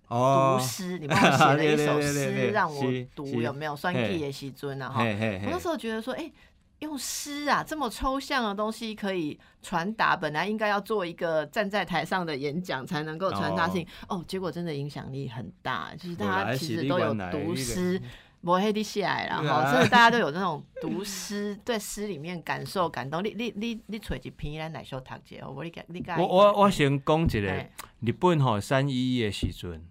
[0.07, 3.75] 哦读诗，你帮我写了一首诗 让我是读，有没有？
[3.75, 5.03] 酸嘿气的时尊啊哈。
[5.03, 6.31] 我那时候觉得说，哎、
[6.79, 18.01] 用诗啊这么抽象的东西可以传达，本来应该要做一个站在台上的演讲才能够传达事情，哦结果真的影响力很大，就是大家其实都有读诗。
[18.41, 23.21] 抹黑的下来了对啊哈，真的大家都有那种 读诗，对诗里面感受感动。
[23.21, 29.85] 你你你你找一篇咱来说读者，我你你你我我我先讲一个，日本吼三一一的时阵，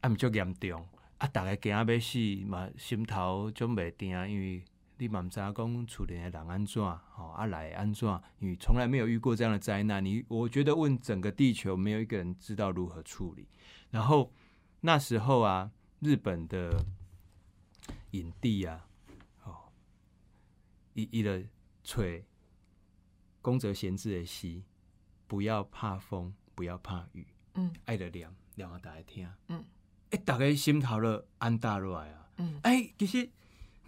[0.00, 0.82] 啊毋足严重，
[1.18, 4.64] 啊逐个惊要死嘛，心头总袂定，因为
[5.00, 6.82] 你嘛毋知影讲厝里的人安怎，
[7.14, 8.06] 吼啊来安怎，
[8.38, 13.48] 因为从来没有遇过这样的灾难，你我觉得问整个地球没有一个人知道如何处理。
[13.88, 14.30] 然后
[14.80, 16.84] 那时候啊，日本的
[18.10, 18.86] 影帝啊，
[19.44, 19.72] 哦，
[20.92, 21.42] 伊伊的
[21.82, 22.26] 吹
[23.40, 24.62] 宫泽贤治的诗。
[25.26, 29.64] 不要怕风，不要怕雨，嗯，爱的凉，凉啊，大家听，嗯，
[30.10, 33.30] 哎、大家心头了安大落来啊，嗯哎、其实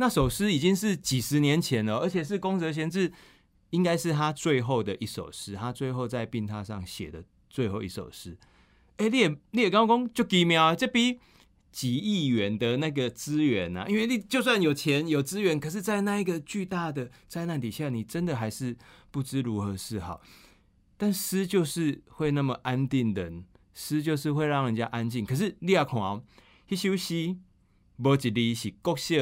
[0.02, 3.12] 那首诗已经是几十年前了，而且是宫泽贤治，
[3.70, 8.36] 应该是他最后的一首诗，他最后在病榻上写的最后一首诗。
[8.96, 11.20] 哎、你也你也刚刚讲就几秒啊，这比
[11.70, 18.76] 几亿元的那个资源啊，因为你就算有钱有资源，可是，在那一个巨大的灾难底下，你真的还是
[19.12, 20.20] 不知如何是好。
[20.96, 23.32] 但诗就是会那么安定的，
[23.72, 25.24] 诗就是会让人家安静。
[25.24, 26.24] 可是你要看哦，
[26.68, 27.36] 一首诗
[27.98, 29.14] 无一字是国小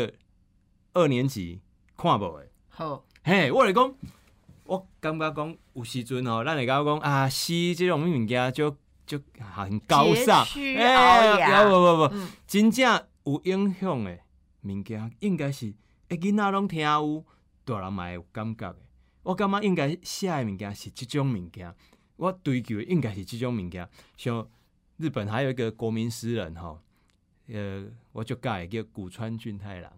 [0.93, 1.61] 二年级
[1.97, 2.49] 看无的。
[2.69, 3.95] 好，嘿，我来讲，
[4.65, 8.77] 我感觉讲有时阵吼，咱会感觉讲啊，诗即种物件就
[9.07, 14.19] 就很高尚，佶屈聱牙不不不，嗯真正有影响的
[14.63, 15.73] 物件，应该是
[16.09, 17.25] 诶囡仔拢听有，
[17.65, 18.79] 大人嘛会有感觉的。
[19.23, 21.73] 我感觉应该写的物件是即种物件，
[22.17, 23.89] 我追求的应该是即种物件。
[24.17, 24.49] 像
[24.97, 26.81] 日本还有一个国民诗人吼，
[27.49, 29.93] 呃，我就介叫古川俊太郎。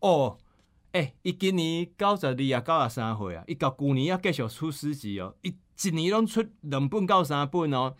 [0.00, 0.38] 哦，
[0.92, 7.94] 诶、伊今年九十二啊，九十三岁啊，伊到旧年啊继续出诗集哦，伊一年拢出两本到三本哦。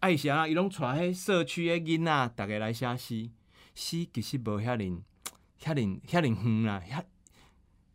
[0.00, 0.48] 爱啥啊？
[0.48, 3.30] 伊拢带迄社区的囡仔，逐个来写诗。
[3.74, 5.00] 诗其实无遐尼、
[5.62, 7.04] 遐尼、遐尼远啦，遐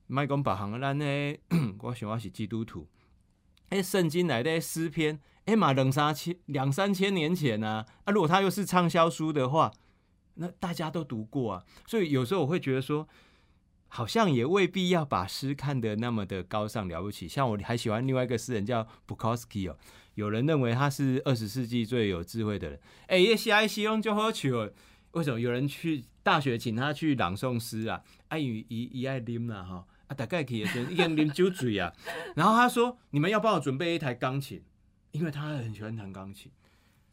[0.07, 1.35] 莫讲别项，咱呢，
[1.83, 2.87] 我想我是基督徒。
[3.69, 7.85] 迄圣经内底诗篇，哎嘛两三千、两三千年前啊。
[8.05, 9.69] 啊，如果他又是畅销书的话，
[10.35, 11.65] 那大家都读过啊。
[11.85, 13.05] 所以有时候我会觉得说，
[13.89, 17.27] 好像也未必要把诗看得那么的高尚了不起。
[17.27, 19.77] 像我还喜欢另外一个诗人叫 Bukowski 哦，
[20.15, 22.79] 有人认为他是二十世纪最有智慧的人。
[23.07, 24.71] 哎、欸，写爱西用就好笑哦。
[25.11, 28.03] 为什么有人去大学请他去朗诵诗啊？
[28.27, 31.91] 啊，伊伊伊爱啉啦哈，啊，大概去的时候已经啉酒醉啊。
[32.35, 34.61] 然后他说：“你们要帮我准备一台钢琴，
[35.11, 36.51] 因为他很喜欢弹钢琴。”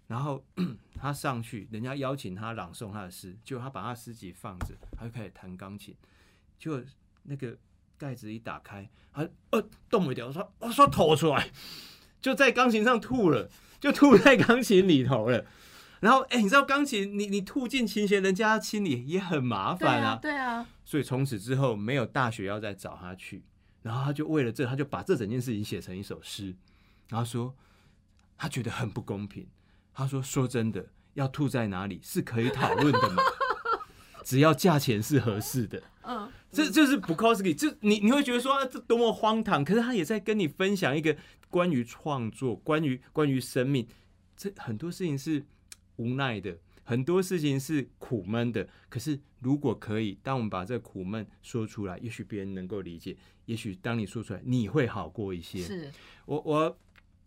[0.08, 0.44] 然后
[1.00, 5.94] 他上去，人家邀请他朗诵他的诗，结果他把他诗集放着，他就开始弹钢琴。
[6.64, 6.82] 结果
[7.24, 7.54] 那个
[7.98, 11.50] 盖子一打开，他呃动不了，说我说吐出来，
[12.22, 15.44] 就在钢琴上吐了，就吐在钢琴里头了。
[16.00, 20.18] 然后，哎、欸，你知道钢琴，你你吐进琴弦，人家清理也很麻烦啊。
[20.22, 20.66] 对啊。
[20.86, 23.42] 所以从此之后，没有大学要再找他去。
[23.82, 26.54] 然后他就为了这，他就把这整件事情写成一首诗。
[27.10, 27.54] 然后说，
[28.38, 29.46] 他觉得很不公平。
[29.92, 33.22] 他说：“说真的，要吐在哪里是可以讨论的嘛，
[34.24, 41.16] 只要价钱是合适的。”嗯，这就是 Bukowski，就你你会觉得说、啊、这多么荒唐，可是他也在跟你分享一个
[41.50, 43.86] 关于创作、关于关于生命，
[44.36, 45.44] 这很多事情是
[45.96, 48.68] 无奈的，很多事情是苦闷的。
[48.88, 55.60] 可是如果可以，当我们把这苦闷说出来，也许别人能够理解，也许当你说出来，你会好过一些。
[55.60, 55.90] 是
[56.24, 56.78] 我我。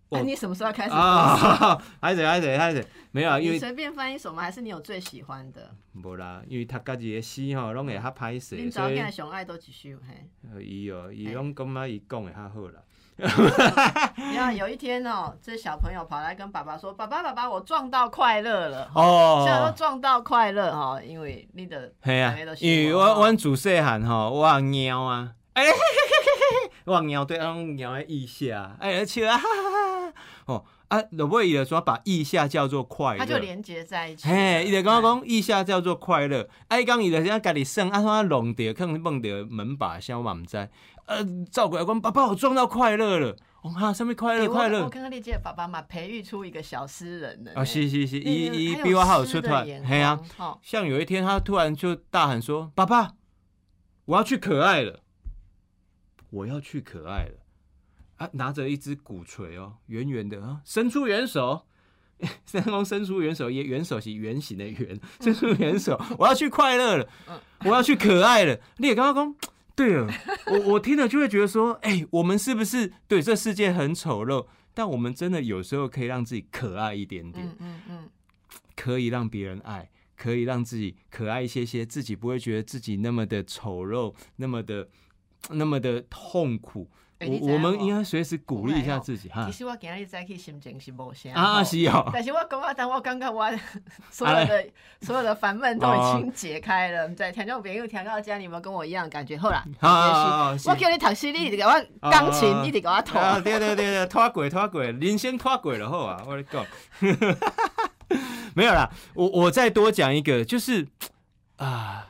[0.10, 1.78] 哎、你什么时候要开始啊？
[2.02, 4.44] 还得还得还得，没有啊，因为随便翻一首吗？
[4.44, 5.70] 还是你有最喜欢的？
[5.94, 10.30] 无啦，因为他家己的诗吼，拢会较歹势，恁早囝上爱都一首嘿。
[10.54, 12.82] 呃，伊哦，伊拢感觉伊讲的较好啦。
[13.20, 25.72] 你看有一天哦，这小朋友跑来跟爸爸说：“爸爸，爸爸，我撞到快乐了。”哦，现在都撞到快乐哈，因为你的嘿啊，因为我我自细汉吼，我猫啊，哎、欸，
[26.86, 29.87] 我猫对俺猫的腋下，哎，笑啊，哈哈哈，
[30.48, 30.66] 哦。
[30.88, 34.28] 啊，落尾伊就说把意下叫做快乐，它就连接在一起。
[34.28, 40.58] 嘿，伊就讲讲意下叫做快乐，啊，伊讲伊就想家己算，啊，说弄掉，可能碰着门把，像我嘛毋知。
[41.06, 43.36] 呃，照过来讲，爸爸，我撞到快乐了。
[43.64, 44.48] 哦哈，什么快乐？
[44.48, 44.84] 快乐！
[44.84, 47.54] 我刚刚理解爸爸嘛，培育出一个小诗人了。
[47.56, 49.66] 啊，是是是，一一比我还有出团。
[49.84, 50.18] 嘿啊，
[50.62, 53.16] 像有一天他突然就大喊说：“爸爸，
[54.06, 55.02] 我要去可爱了，
[56.30, 57.40] 我要去可爱了。”
[58.18, 61.66] 啊，拿着一只鼓槌哦，圆圆的啊，伸出援手，
[62.46, 67.08] 三公伸出援手，也援手是圆形的圆，伸出援手， 我要去快乐了，
[67.66, 68.60] 我要去可爱了。
[68.78, 70.08] 你也刚刚讲，对了，
[70.48, 74.48] 我我听了就会觉得说， 哎、欸，我们是不是对这世界很丑陋？
[74.74, 78.10] 但我们真的有时候可以让自己可爱一点点，嗯嗯嗯，
[78.76, 84.88] 可以让别人爱，可以让自己可爱一些些，自己不会觉得自己那么的丑陋，那么的
[85.50, 86.90] 那么的痛苦。
[87.20, 89.46] 欸、我我们应该随时鼓励一下自己哈。
[89.46, 92.08] 其实我今日早起心情是无啥啊，是哦。
[92.14, 93.50] 但是我讲啊，但我感觉我
[94.12, 94.68] 所有的
[95.02, 97.10] 所有的烦闷都已经解开了。
[97.16, 99.66] 在听众朋友听到家，你们跟我一样感觉好啦。
[99.80, 103.20] 啊，我叫你读诗，你一直给我钢琴，你一直给我拖。
[103.20, 106.66] 啊，对对对对，拖过拖过，人生拖过了好啊，我讲。
[108.54, 110.88] 没有啦，我我再多讲一个，就是
[111.56, 112.04] 啊。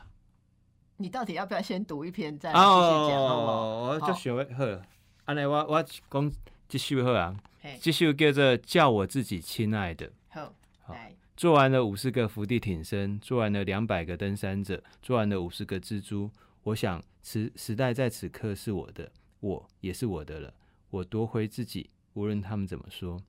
[1.00, 2.66] 你到底要不要先读一篇再继续讲？
[2.66, 4.82] 哦，我就想好了。
[5.28, 6.32] 安尼，我我讲
[6.66, 7.36] 这首好啊，
[7.82, 10.06] 这首叫做《叫我自己亲爱的》。
[10.30, 10.96] 好，好，
[11.36, 16.30] 做完了五十个伏地挺身，做完了两百个登山者，做完了五十个蜘蛛。
[16.62, 20.54] 我想，时时代在此刻是我的，我也是我的了。
[20.88, 23.22] 我夺回自己，无论他们怎么说。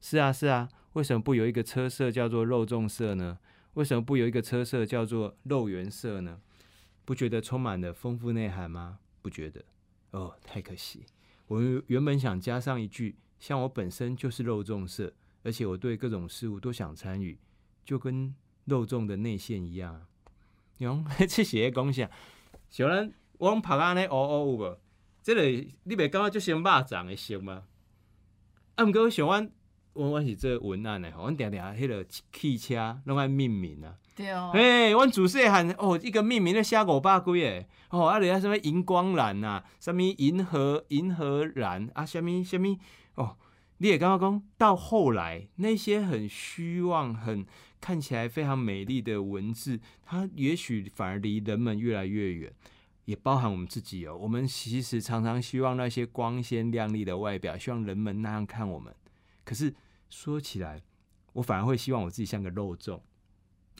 [0.00, 3.38] 是啊，是啊，为什么不有一个车色叫做肉粽色呢？
[3.74, 6.40] 为什么不有一个车色叫做肉圆色呢？
[7.04, 9.00] 不觉得充满了丰富内涵吗？
[9.20, 9.62] 不觉得？
[10.12, 11.04] 哦，太可惜。
[11.46, 17.38] 我原本想加上一句，像我本身就是肉粽色，而且我对各种事物都想参与，
[17.84, 20.06] 就跟肉粽的内馅一样。
[20.78, 22.10] 用 这些讲啥？
[22.70, 24.78] 小人我拍安尼乌乌有无？
[25.22, 27.64] 这个你袂感觉就像肉粽的色吗？
[28.74, 29.50] 啊，毋过想阮，
[29.92, 33.96] 阮阮是做文案的吼，阮定定迄个汽车拢爱命名啊。
[34.14, 42.76] 对哦，诶，阮自细汉哦，一个命名咧写五百几个，哦，啊，人家什么荧光蓝呐，什么银河银河蓝啊，什么什么
[43.16, 43.36] 哦，
[43.78, 47.44] 你也刚刚讲到后来那些很虚妄、很
[47.80, 52.52] 看起来非常美丽的文字，它也许反而离人们越来越远。
[53.06, 58.94] 也包含我们自己哦，我们其实常常希望那些光鲜亮丽的外表，希望人们那样看我们。
[59.44, 59.74] 可是
[60.08, 60.80] 说起来，
[61.34, 62.98] 我反而会希望我自己像个肉粽，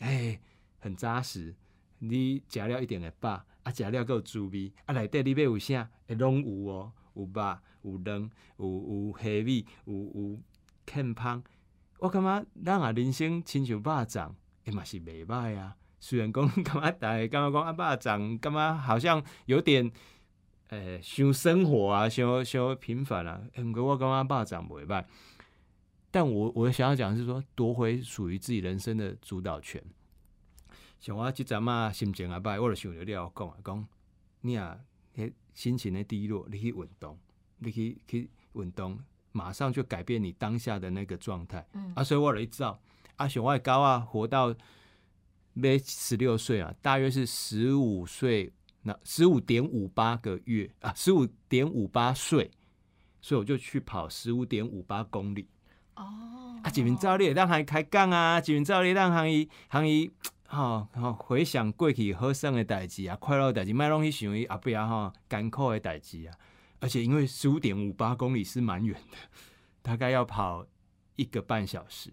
[0.00, 0.40] 哎，
[0.78, 1.54] 很扎实。
[2.00, 10.38] 你食料一定会饱，啊，加料够滋味，啊，内底你要有啥，会拢有哦，有肉，有嫩，有有虾米，有有
[10.84, 11.42] 健芳。
[12.00, 14.32] 我感觉咱啊人生亲像肉粽，
[14.64, 15.76] 也嘛是袂歹啊。
[15.98, 19.90] 虽然讲，感觉大家感觉讲阿爸长，感觉好像有点，
[20.68, 23.40] 诶，伤生活啊，伤伤平凡啊。
[23.56, 25.04] 毋过我感觉肉粽袂歹，
[26.14, 29.82] 但我我想要讲的是说，夺回属于自己人生的主导权。
[31.00, 33.88] 像我即阵啊，心情阿歹，我就想着你要讲啊，讲
[34.42, 34.78] 你啊，
[35.16, 37.18] 迄心情的低落，你去运动，
[37.58, 38.96] 你去去运动，
[39.32, 41.66] 马上就改变你当下的那个状态。
[41.72, 42.80] 嗯，啊，所以我来照，
[43.16, 44.54] 啊，像我高啊，活到。
[45.56, 52.50] 没十六岁啊，大约是十五岁，那十五点五八个月啊，十五点五八岁，
[53.20, 55.46] 所以我就去跑十五点五八公里。
[55.96, 60.10] 哦，啊，几名照例让他开杠啊，几名照例让他伊，行伊，
[60.46, 66.34] 哈，哈，回想过去好生的代志啊，快乐的代志，卖拢去想伊阿伯啊，哈，艰苦的代志啊。
[66.80, 69.16] 而且因为十五点五八公里是蛮远的，
[69.82, 70.66] 大概要跑
[71.16, 72.12] 一个半小时。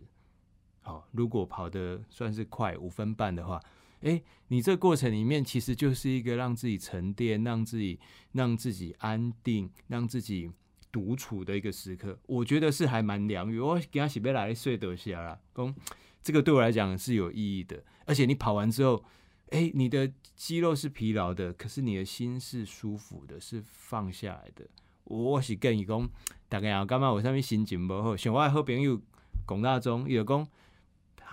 [0.82, 3.60] 好，如果跑的算是快五分半的话，
[4.02, 8.00] 哎，你这过程里面其实就是一个让自己沉淀、让自己
[8.32, 10.52] 让自己安定、让自己
[10.92, 12.20] 独处的一个时刻。
[12.26, 13.60] 我觉得是还蛮疗愈。
[13.60, 15.74] 我给他洗杯来睡得下啦，公，
[16.22, 17.84] 这个对我来讲是有意义的。
[18.06, 19.04] 而且你跑完之后，
[19.50, 24.68] 哎，你的肌肉是疲劳的，可是你的心是舒服的，是放下来的。
[25.06, 26.10] 我是建议讲，
[26.50, 29.00] 大概啊，干嘛我上面心情不好，像我好朋友
[29.46, 30.48] 龚大中，有讲。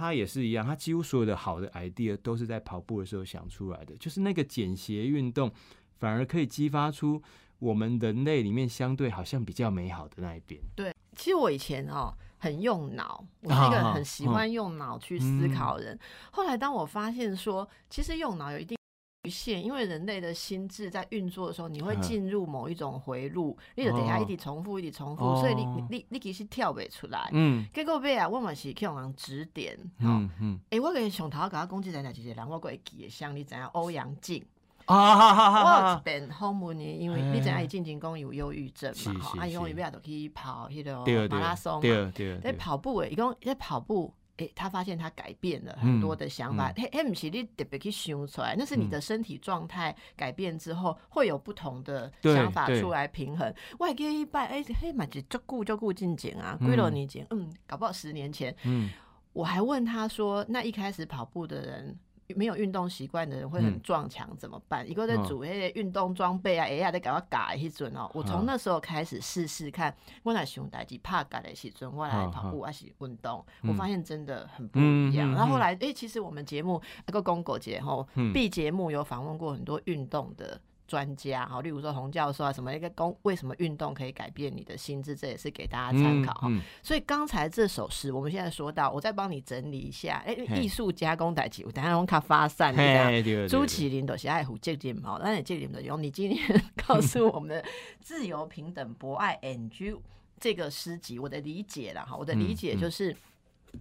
[0.01, 5.51] 他也是一样，他几乎所有的好的 idea 都是在跑步的时候想出来的，就是那个简谐运动，
[5.99, 7.21] 反而可以激发出
[7.59, 10.61] 我们人类里面相对好像比较美好的那一边。
[10.75, 15.99] 对，其实我以前哦很用脑，我是一个很喜欢用脑去思考人。
[16.31, 18.77] 后来当我发现说，其实用脑有一定。
[19.25, 27.29] 局限，因为人类的心智在运作的时候，你会进入某一种回路，你就等下一直重复，一直重复，所以你你你其实跳不出来。
[27.33, 29.77] 嗯，结果尾啊，我嘛是去用人指点。
[29.99, 34.43] 嗯嗯，哎，我跟上头甲我讲这在就是人我过会记得，像你怎样欧阳靖
[34.89, 44.13] 啊，我变后门呢，因为你怎样进行讲有忧郁症嘛，哈，啊，因为尾啊都去跑迄个马拉松嘛，在跑步诶，伊讲在跑步。
[44.39, 46.73] 哎，他发现他改变了很多的想法。
[46.77, 53.53] 嘿，嘿，不是你特别去想出来，那是你的身体状态改变之后，会有不同的想法出来平衡。
[53.81, 58.89] 我还记一拜，哎，嘿，买只就顾就顾进前啊，归了你前，嗯，搞不好十年前，嗯，
[59.33, 61.99] 我还问他说，那一开始跑步的人。
[62.37, 64.89] 没有运动习惯的人会很撞墙，怎么办？
[64.89, 68.11] 一个在组那些运动装备啊，哎呀，得赶快改一准哦。
[68.15, 75.31] 我从那时候开始试试看，我来熊代机怕改的时阵，我来跑步还是运动，我发现真的很不一样。
[75.33, 80.61] 然后后来，哎，其实我们节目那个公狗节吼，B 节目有访问过很多运动的。
[80.89, 86.51] 专家哈，例如说洪教授啊，什么一个公为什么运动可以改变你的心智，这也是给大家参考哈。
[86.83, 90.23] 所以刚才这首诗，我们现在说到，我再帮你整理一下。
[90.27, 93.49] 哎，艺术加工代替，我等下用它发散这样。
[93.49, 97.63] 朱启林都是爱护这点嘛，那你这点的用，你今天 告诉我们的
[98.01, 99.95] 自由平等博爱 NG
[100.41, 103.15] 这个诗集，我的理解了哈，我的理解就是。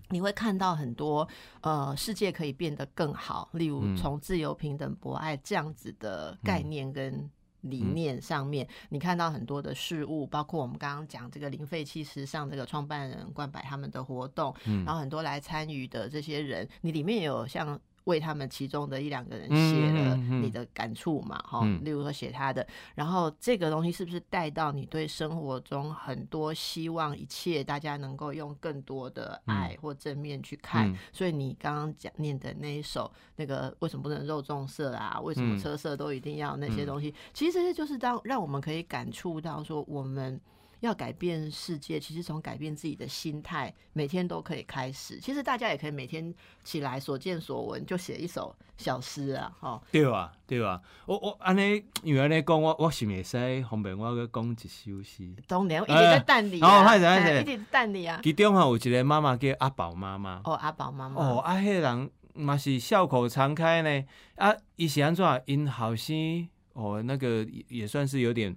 [0.10, 1.28] 你会看到很多
[1.62, 3.50] 呃，世界可以变得更好。
[3.54, 7.30] 例如，从自由、平等、博爱这样子的概念跟
[7.62, 17.78] 理念上面，你看到很多的事物，包括我们刚刚讲这个零废弃时尚这个创办人冠柏他们的活动，然后很多来参与的这些人，你里面有像
[18.08, 30.90] 为他们其中的一两个人写了你的感触嘛，哈、嗯例如说写他的，然后这个东西是不是带到你对生活中很多希望一切大家能够用更多的爱或正面去看？
[30.90, 35.20] 嗯所以你刚刚讲念的那一首那个为什么不能肉粽色啊？
[35.22, 37.14] 为什么嗯车色都一定要那些东西？
[37.34, 40.40] 其实这些就是当让我们可以感触到说我们。
[40.82, 45.20] 要改变世界，其实从改变自己的心态，每天都可以开始。
[45.20, 49.82] 其实大家也可以每天起来所见所闻，就写一首小诗啊，哈。
[49.92, 55.36] 对啊，对啊，我我安尼，因为安尼讲，我我是袂使方便我去讲一首诗。
[55.48, 58.20] 当然，一直在蛋里哦啊，歹势歹势哎 一直蛋里啊。
[58.24, 60.42] 其中吼有一个妈妈叫阿宝妈妈。
[60.44, 61.22] 哦，阿宝妈妈。
[61.22, 64.06] 哦，啊，迄个人嘛是笑口常开呢。
[64.36, 65.26] 啊，伊是安怎？
[65.46, 68.56] 因后生哦，那个也也算是有点，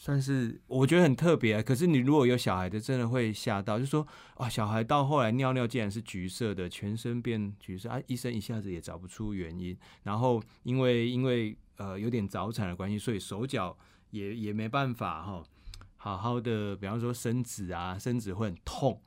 [0.00, 1.62] 算是我觉得很特别啊。
[1.62, 9.76] 可是你如果有小孩的，真的会吓到，就说啊，小孩到后来尿尿竟然是橘色的，全身变橘色啊，医生一下子也找不出原因。
[10.04, 13.76] 然后因为因为呃有点早产的关系，所以手脚
[14.10, 15.42] 也也没办法哈、
[15.96, 19.02] 好好的，比方说伸直啊，伸直会很痛。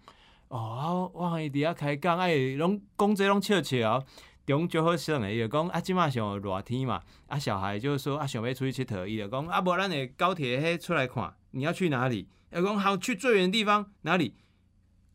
[0.49, 4.05] 哦，啊，我伊伫遐开讲，哎，拢讲这拢笑笑，
[4.45, 12.27] 中就好耍诶，伊就讲啊，即马上热天嘛，啊，小孩就说啊，想要出去佚佗，伊就讲啊，无咱诶高铁迄出来看，你要去哪里？
[12.51, 14.35] 伊讲好，去最远地方哪里？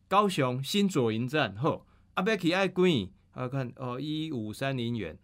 [0.07, 3.09] 高雄新左营站，好，啊，要去爱几年？
[3.33, 5.17] 啊，看哦，一五三零元。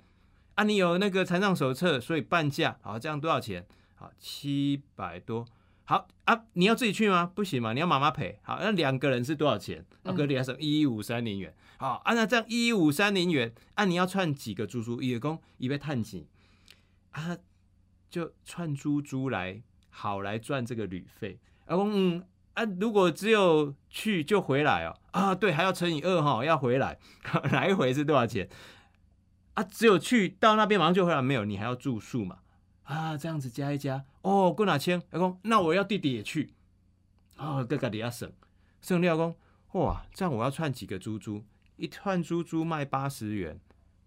[0.56, 3.66] 啊，你有那个残障手册，所以半价，好，这样多少钱？
[3.96, 5.46] 好，七百多。
[5.86, 7.30] 好啊，你要自己去吗？
[7.36, 8.40] 不行嘛，你要妈妈陪。
[8.44, 9.86] 好，那两个人是多少钱？
[10.04, 11.54] 啊，哥你还省一五三零元。
[11.78, 15.02] 好，啊，那这样一五三零元，啊，你要串几个猪猪？
[15.02, 16.26] 伊就讲伊要趁钱，
[17.12, 17.38] 啊，
[18.10, 21.38] 就串猪猪来，好来赚这个旅费。
[21.66, 22.24] 啊，讲嗯
[22.54, 26.98] 啊，如果只有去就回来哦，啊，对，还要乘以二哈，要回来，
[27.52, 28.48] 来回是多少钱？
[29.56, 32.38] 啊，只有去到那边马上就回来，没有，你还要住宿嘛？
[32.84, 35.02] 啊，这样子加一加，哦，过哪千？
[35.12, 36.54] 阿公，那我要弟弟也去，
[37.38, 38.30] 哦，哥哥你要省，
[38.82, 39.36] 省了公，
[39.72, 41.46] 哇，这样我要串几个猪猪，
[41.78, 43.58] 一串猪猪卖八十元，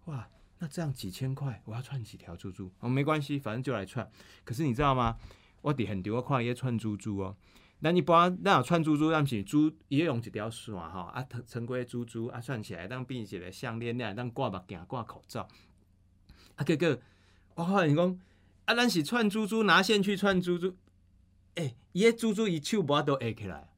[0.05, 2.71] 哇，那这样几千块，我要串几条猪猪？
[2.79, 4.07] 哦，没关系，反正就来串。
[4.43, 5.17] 可是你知道吗？
[5.61, 7.35] 我伫很我看伊串猪猪哦，
[7.81, 15.47] 咱一般咱有串珠珠，咱是珠伊用一条线吼，啊，成规珠珠啊串起来，当变一个项链，那当挂目镜、挂口罩，
[16.57, 16.95] 啊，结果
[17.55, 18.19] 我发现讲。
[18.67, 20.75] 啊，咱是串珠珠，拿线去串珠珠。
[21.55, 23.69] 诶、伊迄珠珠伊手无法度下起来，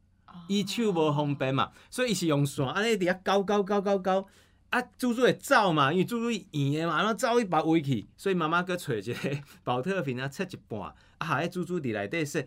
[0.48, 4.28] 伊手无方便嘛，所以伊是用线安尼伫遐勾勾勾勾勾。
[4.72, 12.44] 啊，珠珠会走嘛，因为珠珠圆的嘛，然后走伊把围去，所以妈妈佫找一个 保特瓶啊，切一半，啊，下迄珠珠伫内底说，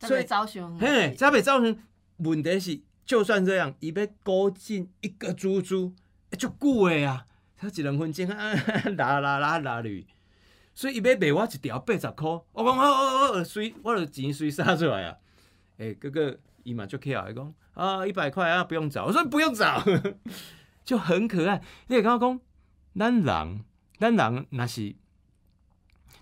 [0.00, 1.78] 所以造成，嘿，才袂造成
[2.18, 5.94] 问题是，就算这样，伊要勾进一个珠珠，
[6.38, 7.24] 足久的啊，
[7.58, 8.52] 才一两分钟啊，
[8.98, 10.06] 拉拉拉拉里。
[10.76, 15.16] 所以伊要卖我一条八十箍，我讲好好好，随我就钱随撒出来啊。
[15.78, 19.82] 诶、哥哥伊嘛就巧，伊讲啊一百块啊不用找，我说不用找，
[20.84, 21.62] 就很可爱。
[21.86, 22.40] 你会感觉讲，
[22.94, 23.64] 咱人
[23.98, 24.94] 咱人若是，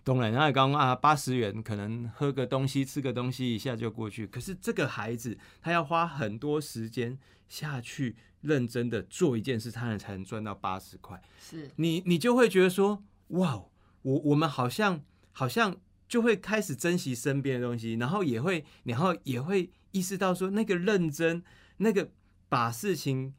[0.05, 11.21] 当然他讲啊八十元可能喝个东西吃个东西一下就过去，可是这个孩子他要花很多时间下去认真的做一件事，他才能赚到八十块。
[11.41, 13.65] 是你你就会觉得说，哇，
[14.05, 15.03] 我我们好像
[15.33, 15.77] 好像
[16.07, 21.43] 就会开始珍惜身边的东西，然后也会然后也会意识到说，那个认真，
[21.79, 22.11] 那个
[22.49, 23.35] 把事情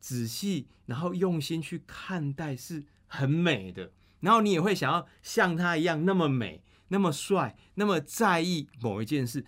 [0.00, 9.44] 仔细然后用心去看待是很美的，然后你也会想要像他一样那么美、那么帅、那么在意某一件事。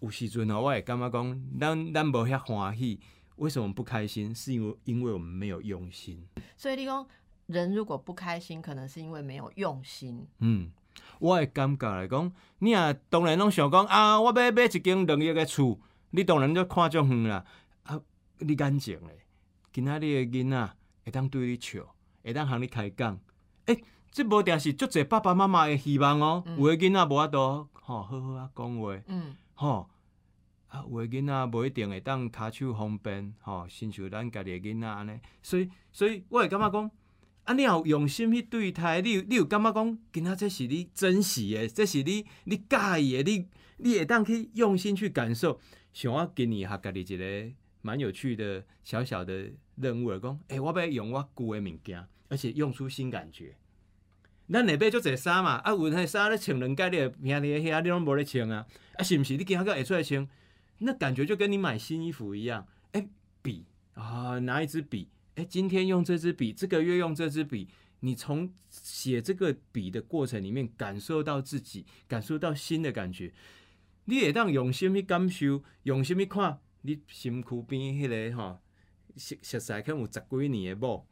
[0.00, 3.00] 有时阵哦，我也感觉讲，咱咱无遐欢喜，
[3.36, 4.34] 为什么不开心？
[4.34, 6.26] 是因为因为我们没有用心。
[6.56, 7.06] 所以你讲
[7.46, 10.26] 人如果不开心，可能是因为没有用心。
[10.38, 10.70] 嗯，
[11.18, 15.78] 我的感觉来讲，你也当然拢想讲啊，我要买一间两亿的厝，
[16.10, 17.44] 你当然就看足远啦。
[17.82, 18.00] 啊，
[18.38, 19.26] 你眼睛咧，
[19.72, 20.70] 今仔日的囡仔
[21.04, 23.20] 会当对你笑，会当向你开讲。
[23.66, 26.42] 诶、这无定是足侪爸爸妈妈的希望哦。
[26.56, 29.90] 有的囡仔无法度吼好好啊讲话，嗯，吼、
[30.68, 35.20] 啊，有的囡仔无一定会当骹手方便，吼、亲像咱家己的囡仔安尼。
[35.42, 36.90] 所以，所以我会感觉讲。
[37.44, 45.60] 啊，你有用心去对待，你有你有感觉讲，今仔这是你珍惜的，这是你你介意的，你你会当去用心去感受。
[45.92, 53.54] 像我今年哈家己一个蛮有趣的小小的任务来讲，诶、我要用我旧的物件，而且用出新感觉。
[54.50, 58.66] 咱下买足侪衫嘛，啊，有迄衫咧穿两届，你平日遐你拢无咧穿啊，
[58.96, 59.36] 啊，是毋是？
[59.36, 60.26] 你今仔个会出来穿，
[60.78, 62.66] 那感觉就跟你买新衣服一样。
[62.92, 63.08] 诶、
[63.42, 63.64] 笔
[63.94, 67.68] 啊，拿一支笔，哎，今天用这支笔，这个月用这支笔，
[68.00, 73.32] 你从写这个笔的过程里面感受到自己，感受到新的感觉。
[74.04, 78.60] 你会当用心去感受，用心去看你身躯边迄个吼，
[79.16, 81.08] 熟熟悉可能有十几年的某，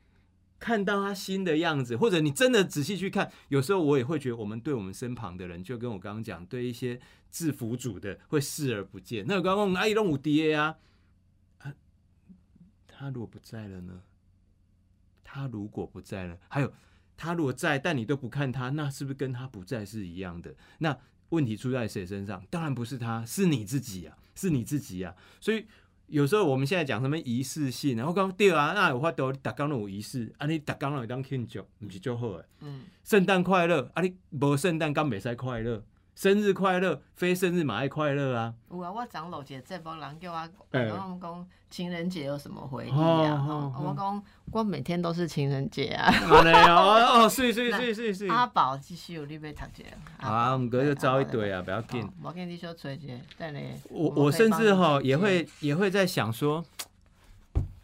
[0.58, 7.00] 看到他新的样子，或者你真的仔细去看，有时候我也会觉得，我们对我们身旁的人，就跟我刚刚讲，对一些
[7.30, 9.24] 制服组的会视而不见。
[9.26, 10.54] 那我刚刚哪里拢有爹？
[10.54, 10.76] 啊，
[12.86, 14.02] 他如果不在了呢？
[15.32, 16.70] 他如果不在了，还有
[17.16, 20.54] 他如果在，但你都不看他，那是不是跟他不在是一样的？
[20.78, 20.94] 那
[21.30, 22.44] 问题出在谁身上？
[22.50, 25.14] 当然不是他，是你自己啊，是你自己啊。
[25.40, 25.66] 所以
[26.08, 32.44] 有时候我们现在讲什么仪式性，然后讲对啊，那有法度打刚都有仪式，啊你打刚有当庆祝，不是就好诶。
[32.60, 35.82] 嗯，圣诞快乐，啊你无圣诞刚袂使快乐。
[36.14, 38.54] 生日快乐，非生日嘛爱快乐啊！
[38.70, 43.44] 有啊，我长老节这帮人叫我讲讲情人节有什么回忆啊？
[43.48, 46.12] 我讲我每天都是情人节啊！
[46.28, 48.26] 哦哦，是是 是是是。
[48.28, 49.84] 阿宝继续有你要读节。
[50.18, 52.06] 啊，唔过就招一堆啊，不要紧。
[52.22, 56.64] 我跟你说，崔姐，但你我我甚至哈也会也会在想说，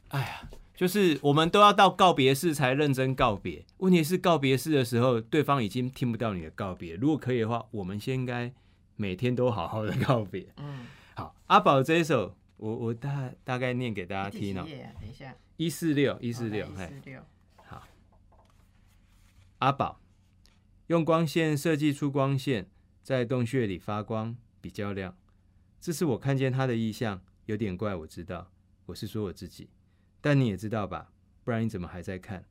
[0.09, 0.43] 哎呀。
[0.79, 3.67] 就是我们都要到告别式才认真告别。
[3.79, 6.95] 问题是告别式的时候，对方已经听不到你的告别。
[6.95, 8.53] 如果可以的话，我们先应该
[8.95, 10.47] 每天都好好的告别。
[10.57, 14.65] 嗯，好，阿宝这一首，我我大大概念给大家听哦。
[15.01, 17.21] 等一下，一四六一四六，一四六。
[17.67, 17.83] 好，
[19.59, 20.01] 阿宝
[20.87, 22.71] 用光线设计出光线，
[23.03, 25.17] 在洞穴里发光，比较亮。
[25.81, 28.53] 这是我看见他的意象，有点怪，我知道。
[28.87, 29.69] 我是说我自己。
[30.21, 31.13] 但你也知道吧，
[31.45, 32.45] 不然你怎么还在看？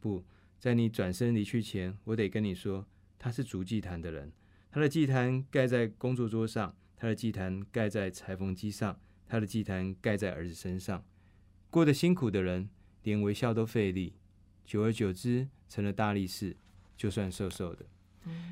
[0.00, 0.24] 不
[0.58, 2.86] 在你转身离去前，我得跟你说，
[3.18, 4.32] 他是竹祭坛的人，
[4.70, 11.04] 他的祭坛盖在工作桌上，他的祭坛盖在裁缝机上，他的祭坛盖在儿子身上。
[11.70, 12.68] 过得辛苦的人，
[13.02, 14.14] 连微笑都费力，
[14.64, 16.56] 久而久之成了大力士，
[16.96, 17.86] 就算瘦瘦的。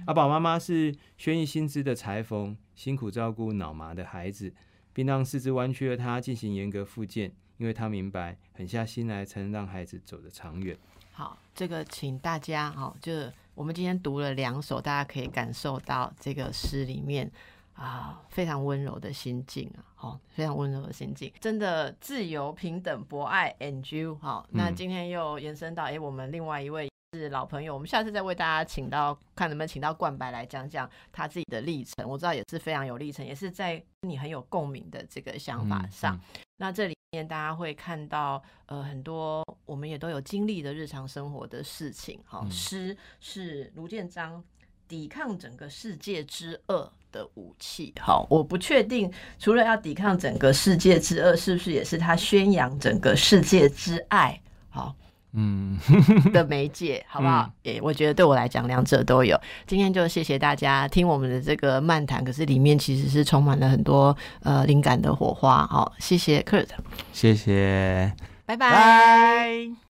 [0.06, 4.52] 阿宝妈妈是轩逸薪资的裁缝，辛苦照顾脑麻的孩子，
[4.92, 7.34] 并让四肢弯曲的他进行严格复健。
[7.60, 10.74] 因为他明白，狠下心来才能让孩子走得长远。
[11.12, 17.30] 好，这个请大家哈，就是我们今天读了两首，大家可以感受到这个诗里面
[17.74, 24.16] 啊非常温柔的心境啊，好，非常温柔的心境，真的自由、平等、博爱，and you。
[24.22, 26.88] 好，那今天又延伸到，哎，我们另外一位。
[27.12, 32.08] 是老朋友，我们下次再为大家请到，看能不能请到冠白来讲讲他自己的历程。
[32.08, 36.16] 我知道也是非常有历程，也是在你很有共鸣的这个想法上。
[36.58, 42.20] 那这里面大家会看到，呃，很多我们也都有经历的日常生活的事情。
[42.24, 44.42] 好，诗是卢建章
[44.86, 47.92] 抵抗整个世界之恶的武器。
[48.00, 54.40] 好，我不确定，除了要抵抗整个世界之恶，是不是也是他宣扬整个世界之爱？
[54.68, 54.94] 好。
[55.32, 55.78] 嗯
[56.32, 57.50] 的媒介，好不好？
[57.64, 59.40] 诶，我觉得对我来讲，两者都有。
[59.66, 65.66] 今天就谢谢大家听我们的这个漫谈，可是里面其实是充满了很多呃灵感的火花。
[65.66, 66.68] 好，谢谢 Kurt，
[67.12, 68.12] 谢谢，
[68.46, 69.80] 拜拜。